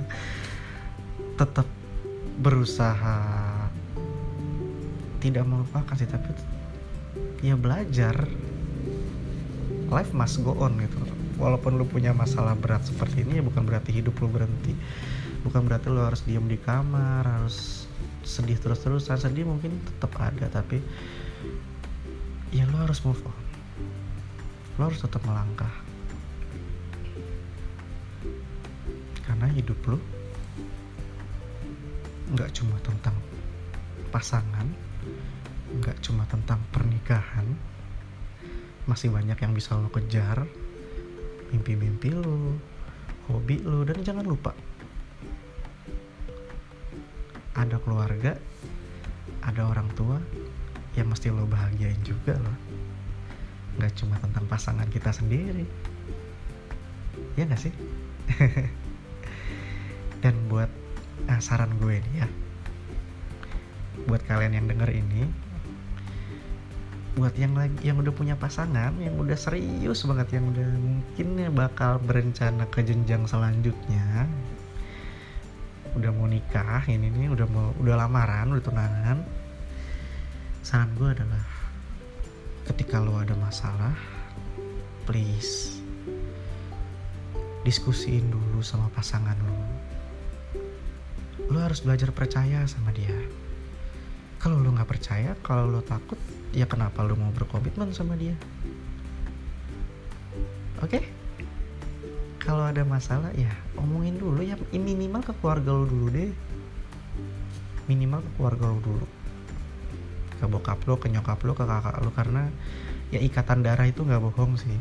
Tetap 1.34 1.66
berusaha. 2.38 3.18
Tidak 5.18 5.44
melupakan 5.44 5.94
sih 5.96 6.06
tapi 6.08 6.30
ya 7.42 7.58
belajar. 7.58 8.28
Life 9.90 10.12
must 10.14 10.40
go 10.46 10.54
on 10.56 10.78
gitu. 10.78 10.96
Walaupun 11.34 11.76
lu 11.76 11.84
punya 11.88 12.14
masalah 12.14 12.54
berat 12.54 12.86
seperti 12.86 13.26
ini 13.26 13.40
ya 13.40 13.44
bukan 13.44 13.66
berarti 13.66 13.90
hidup 13.90 14.14
lu 14.22 14.30
berhenti. 14.30 14.72
Bukan 15.42 15.66
berarti 15.66 15.90
lu 15.90 16.00
harus 16.00 16.24
diem 16.24 16.46
di 16.46 16.56
kamar 16.56 17.26
harus 17.26 17.88
sedih 18.22 18.56
terus-terusan. 18.56 19.18
Sedih 19.18 19.44
mungkin 19.44 19.76
tetap 19.82 20.14
ada 20.20 20.46
tapi 20.48 20.78
ya 22.54 22.64
lu 22.70 22.76
harus 22.78 23.02
move 23.02 23.20
on. 23.26 23.38
Lo 24.78 24.90
harus 24.90 25.00
tetap 25.02 25.22
melangkah 25.26 25.83
karena 29.44 29.60
hidup 29.60 29.76
lo 29.92 30.00
nggak 32.32 32.48
cuma 32.56 32.80
tentang 32.80 33.12
pasangan 34.08 34.64
nggak 35.84 36.00
cuma 36.00 36.24
tentang 36.32 36.56
pernikahan 36.72 37.44
masih 38.88 39.12
banyak 39.12 39.36
yang 39.36 39.52
bisa 39.52 39.76
lo 39.76 39.92
kejar 39.92 40.48
mimpi-mimpi 41.52 42.16
lo 42.16 42.56
hobi 43.28 43.60
lo 43.60 43.84
dan 43.84 44.00
jangan 44.00 44.24
lupa 44.24 44.56
ada 47.52 47.76
keluarga 47.84 48.40
ada 49.44 49.68
orang 49.68 49.92
tua 49.92 50.24
yang 50.96 51.12
mesti 51.12 51.28
lo 51.28 51.44
bahagiain 51.44 52.00
juga 52.00 52.32
loh 52.32 52.56
nggak 53.76 53.92
cuma 53.92 54.16
tentang 54.24 54.48
pasangan 54.48 54.88
kita 54.88 55.12
sendiri. 55.12 55.68
Ya 57.34 57.42
nggak 57.42 57.58
sih 57.58 57.74
dan 60.24 60.32
buat 60.48 60.72
nah, 61.28 61.36
saran 61.44 61.76
gue 61.76 62.00
nih 62.00 62.24
ya. 62.24 62.28
Buat 64.08 64.24
kalian 64.24 64.56
yang 64.56 64.66
denger 64.66 64.88
ini 64.96 65.28
buat 67.14 67.30
yang 67.38 67.54
lagi 67.54 67.78
yang 67.86 68.02
udah 68.02 68.10
punya 68.10 68.34
pasangan 68.34 68.90
yang 68.98 69.14
udah 69.14 69.38
serius 69.38 70.02
banget 70.02 70.34
yang 70.34 70.50
udah 70.50 70.66
mungkin 70.66 71.26
ya 71.38 71.46
bakal 71.46 72.02
berencana 72.02 72.66
ke 72.66 72.82
jenjang 72.82 73.22
selanjutnya 73.30 74.26
udah 75.94 76.10
mau 76.10 76.26
nikah 76.26 76.82
ini 76.90 77.06
nih 77.06 77.30
udah 77.30 77.46
mau 77.54 77.70
udah 77.78 77.94
lamaran 78.02 78.50
udah 78.58 78.64
tunangan 78.66 79.22
saran 80.66 80.90
gue 80.98 81.14
adalah 81.14 81.46
ketika 82.66 82.98
lo 82.98 83.14
ada 83.14 83.38
masalah 83.38 83.94
please 85.06 85.78
diskusiin 87.62 88.26
dulu 88.26 88.58
sama 88.58 88.90
pasangan 88.90 89.38
lo 89.38 89.53
lo 91.52 91.60
harus 91.60 91.84
belajar 91.84 92.12
percaya 92.16 92.64
sama 92.64 92.94
dia. 92.96 93.12
Kalau 94.40 94.60
lo 94.60 94.72
nggak 94.72 94.88
percaya 94.88 95.36
kalau 95.44 95.68
lo 95.68 95.80
takut 95.84 96.16
ya 96.52 96.64
kenapa 96.64 97.04
lo 97.04 97.16
mau 97.16 97.32
berkomitmen 97.32 97.92
sama 97.92 98.16
dia? 98.16 98.36
Oke? 100.80 101.00
Okay? 101.00 101.04
kalau 102.44 102.68
ada 102.68 102.84
masalah 102.84 103.32
ya 103.32 103.48
omongin 103.80 104.20
dulu 104.20 104.44
ya 104.44 104.60
minimal 104.68 105.24
ke 105.24 105.32
keluarga 105.40 105.72
lo 105.72 105.88
dulu 105.88 106.12
deh. 106.12 106.32
Minimal 107.88 108.20
ke 108.20 108.30
keluarga 108.36 108.64
lo 108.68 108.78
dulu. 108.84 109.06
Ke 110.36 110.44
bokap 110.44 110.84
lo 110.84 111.00
ke 111.00 111.08
nyokap 111.08 111.40
lo 111.40 111.56
ke 111.56 111.64
kakak 111.64 112.04
lo 112.04 112.12
karena 112.12 112.52
ya 113.08 113.20
ikatan 113.24 113.64
darah 113.64 113.88
itu 113.88 114.04
nggak 114.04 114.20
bohong 114.20 114.60
sih. 114.60 114.76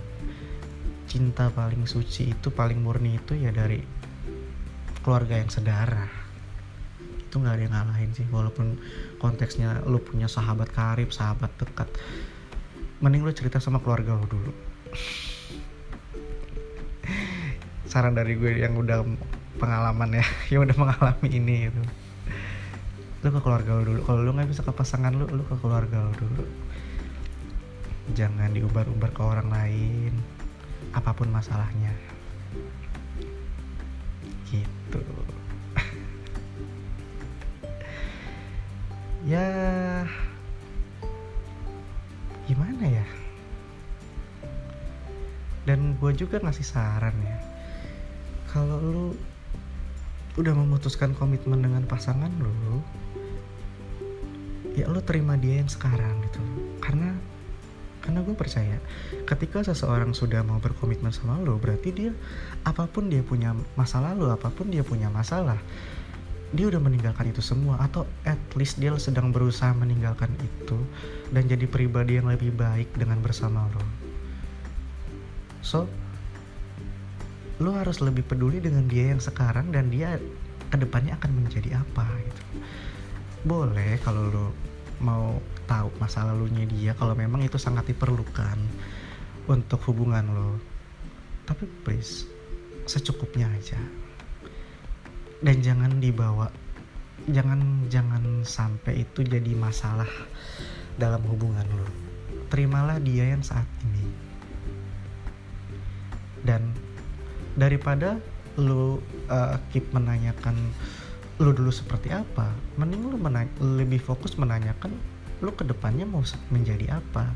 Cinta 1.08 1.48
paling 1.56 1.88
suci 1.88 2.36
itu 2.36 2.52
paling 2.52 2.84
murni 2.84 3.16
itu 3.16 3.32
ya 3.40 3.56
dari 3.56 3.80
keluarga 5.00 5.40
yang 5.40 5.48
sedarah 5.48 6.23
itu 7.34 7.42
nggak 7.42 7.58
ada 7.58 7.66
yang 7.66 7.74
ngalahin 7.74 8.12
sih 8.14 8.30
walaupun 8.30 8.78
konteksnya 9.18 9.82
lu 9.90 9.98
punya 9.98 10.30
sahabat 10.30 10.70
karib 10.70 11.10
sahabat 11.10 11.50
dekat. 11.58 11.90
Mending 13.02 13.26
lu 13.26 13.34
cerita 13.34 13.58
sama 13.58 13.82
keluarga 13.82 14.14
lu 14.14 14.30
dulu. 14.30 14.54
Saran 17.90 18.14
dari 18.14 18.38
gue 18.38 18.62
yang 18.62 18.78
udah 18.78 19.02
pengalaman 19.58 20.14
ya 20.14 20.26
yang 20.54 20.70
udah 20.70 20.78
mengalami 20.78 21.30
ini 21.34 21.74
itu 21.74 21.82
lu 23.26 23.34
ke 23.34 23.42
keluarga 23.42 23.82
lu 23.82 23.84
dulu. 23.90 24.06
Kalau 24.06 24.22
lu 24.22 24.30
nggak 24.38 24.54
bisa 24.54 24.62
ke 24.62 24.70
pasangan 24.70 25.18
lu 25.18 25.26
lu 25.26 25.42
ke 25.50 25.58
keluarga 25.58 26.06
lu 26.06 26.14
dulu. 26.14 26.46
Jangan 28.14 28.54
diubar-ubar 28.54 29.10
ke 29.10 29.22
orang 29.26 29.50
lain. 29.50 30.14
Apa 30.94 31.18
pun 31.18 31.34
masalahnya. 31.34 31.98
Gitu 34.54 35.02
ya 39.24 39.48
gimana 42.44 42.84
ya? 42.84 43.06
Dan 45.64 45.96
gue 45.96 46.12
juga 46.12 46.44
ngasih 46.44 46.68
saran 46.68 47.16
ya. 47.24 47.38
Kalau 48.52 48.78
lu 48.84 49.06
udah 50.36 50.54
memutuskan 50.54 51.16
komitmen 51.16 51.64
dengan 51.64 51.86
pasangan 51.86 52.30
lu 52.42 52.82
ya 54.74 54.90
lu 54.90 55.00
terima 55.06 55.40
dia 55.40 55.64
yang 55.64 55.72
sekarang 55.72 56.20
gitu. 56.28 56.42
Karena 56.84 57.16
karena 58.04 58.20
gue 58.20 58.36
percaya 58.36 58.84
ketika 59.24 59.64
seseorang 59.64 60.12
sudah 60.12 60.44
mau 60.44 60.60
berkomitmen 60.60 61.16
sama 61.16 61.40
lo 61.40 61.56
berarti 61.56 61.96
dia 61.96 62.12
apa 62.68 62.84
pun 62.84 63.08
dia 63.08 63.24
punya 63.24 63.56
masa 63.80 64.04
lalu 64.04 64.28
apa 64.28 64.52
pun 64.52 64.68
dia 64.68 64.84
punya 64.84 65.08
masalah 65.08 65.56
dia 66.54 66.70
udah 66.70 66.78
meninggalkan 66.78 67.34
itu 67.34 67.42
semua 67.42 67.82
atau 67.82 68.06
at 68.30 68.40
least 68.54 68.78
dia 68.78 68.94
sedang 69.02 69.34
berusaha 69.34 69.74
meninggalkan 69.74 70.30
itu 70.38 70.78
dan 71.34 71.50
jadi 71.50 71.66
pribadi 71.66 72.22
yang 72.22 72.30
lebih 72.30 72.54
baik 72.54 72.94
dengan 72.94 73.20
bersama 73.20 73.66
lo 73.74 73.84
so 75.66 75.90
lo 77.62 77.74
harus 77.78 78.02
lebih 78.02 78.26
peduli 78.26 78.62
dengan 78.62 78.86
dia 78.86 79.14
yang 79.14 79.22
sekarang 79.22 79.70
dan 79.74 79.90
dia 79.90 80.18
ke 80.74 80.76
depannya 80.82 81.14
akan 81.22 81.32
menjadi 81.38 81.78
apa 81.86 82.10
gitu. 82.26 82.44
Boleh 83.46 84.02
kalau 84.02 84.34
lo 84.34 84.48
mau 85.00 85.38
tahu 85.70 85.94
masa 86.02 86.26
lalunya 86.26 86.66
dia 86.66 86.92
kalau 86.98 87.14
memang 87.14 87.46
itu 87.46 87.60
sangat 87.62 87.88
diperlukan 87.94 88.58
untuk 89.48 89.80
hubungan 89.92 90.24
lo 90.32 90.52
tapi 91.44 91.68
please 91.84 92.24
secukupnya 92.88 93.52
aja 93.52 93.80
dan 95.44 95.60
jangan 95.60 96.00
dibawa 96.00 96.48
jangan 97.28 97.88
jangan 97.92 98.42
sampai 98.48 99.04
itu 99.04 99.24
jadi 99.24 99.52
masalah 99.56 100.10
dalam 100.98 101.22
hubungan 101.28 101.68
lo 101.76 102.14
terimalah 102.54 103.02
dia 103.02 103.34
yang 103.34 103.42
saat 103.42 103.66
ini. 103.82 104.06
Dan 106.46 106.70
daripada 107.58 108.22
lu 108.62 109.02
uh, 109.34 109.58
keep 109.74 109.90
menanyakan 109.90 110.54
lu 111.42 111.50
dulu 111.50 111.74
seperti 111.74 112.14
apa 112.14 112.54
mending 112.78 113.10
lu 113.10 113.18
lebih 113.58 113.98
fokus 113.98 114.38
menanyakan 114.38 114.94
lu 115.42 115.50
ke 115.58 115.66
depannya 115.66 116.06
mau 116.06 116.22
menjadi 116.54 117.02
apa. 117.02 117.34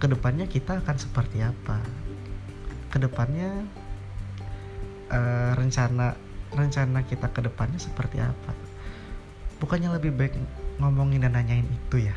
Ke 0.00 0.08
depannya 0.08 0.48
kita 0.48 0.80
akan 0.80 0.96
seperti 0.96 1.44
apa. 1.44 1.84
Ke 2.88 2.96
depannya 2.96 3.68
uh, 5.12 5.52
rencana 5.60 6.16
rencana 6.54 7.02
kita 7.04 7.28
ke 7.30 7.40
depannya 7.42 7.78
seperti 7.78 8.22
apa? 8.22 8.52
Bukannya 9.58 9.90
lebih 9.94 10.14
baik 10.14 10.34
ngomongin 10.78 11.22
dan 11.22 11.34
nanyain 11.34 11.66
itu 11.66 12.06
ya? 12.06 12.16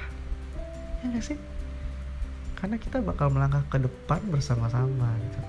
Ya 1.01 1.05
gak 1.13 1.25
sih? 1.25 1.37
Karena 2.57 2.81
kita 2.81 3.01
bakal 3.05 3.29
melangkah 3.29 3.61
ke 3.69 3.77
depan 3.77 4.17
bersama-sama 4.33 5.13
gitu. 5.29 5.41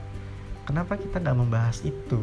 Kenapa 0.68 1.01
kita 1.01 1.16
nggak 1.16 1.39
membahas 1.41 1.80
itu 1.80 2.20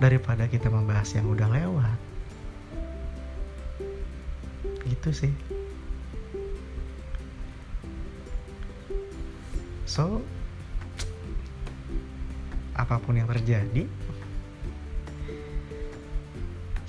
daripada 0.00 0.48
kita 0.48 0.72
membahas 0.72 1.12
yang 1.12 1.28
udah 1.28 1.48
lewat? 1.52 1.98
Gitu 4.88 5.10
sih. 5.12 5.32
So 9.84 10.24
apa 12.72 12.96
pun 12.96 13.20
yang 13.20 13.28
terjadi 13.28 13.84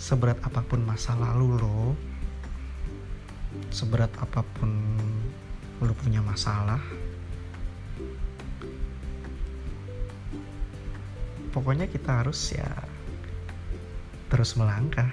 seberat 0.04 0.36
apa 0.44 0.60
pun 0.68 0.84
masa 0.84 1.16
lalu 1.16 1.64
lo 1.64 1.96
seberat 3.72 4.12
apa 4.20 4.44
pun 4.44 5.00
lo 5.80 5.96
punya 5.96 6.20
masalah 6.20 6.84
pokoknya 11.56 11.88
kita 11.88 12.20
harus 12.20 12.52
ya 12.52 12.68
terus 14.28 14.60
melangkah 14.60 15.08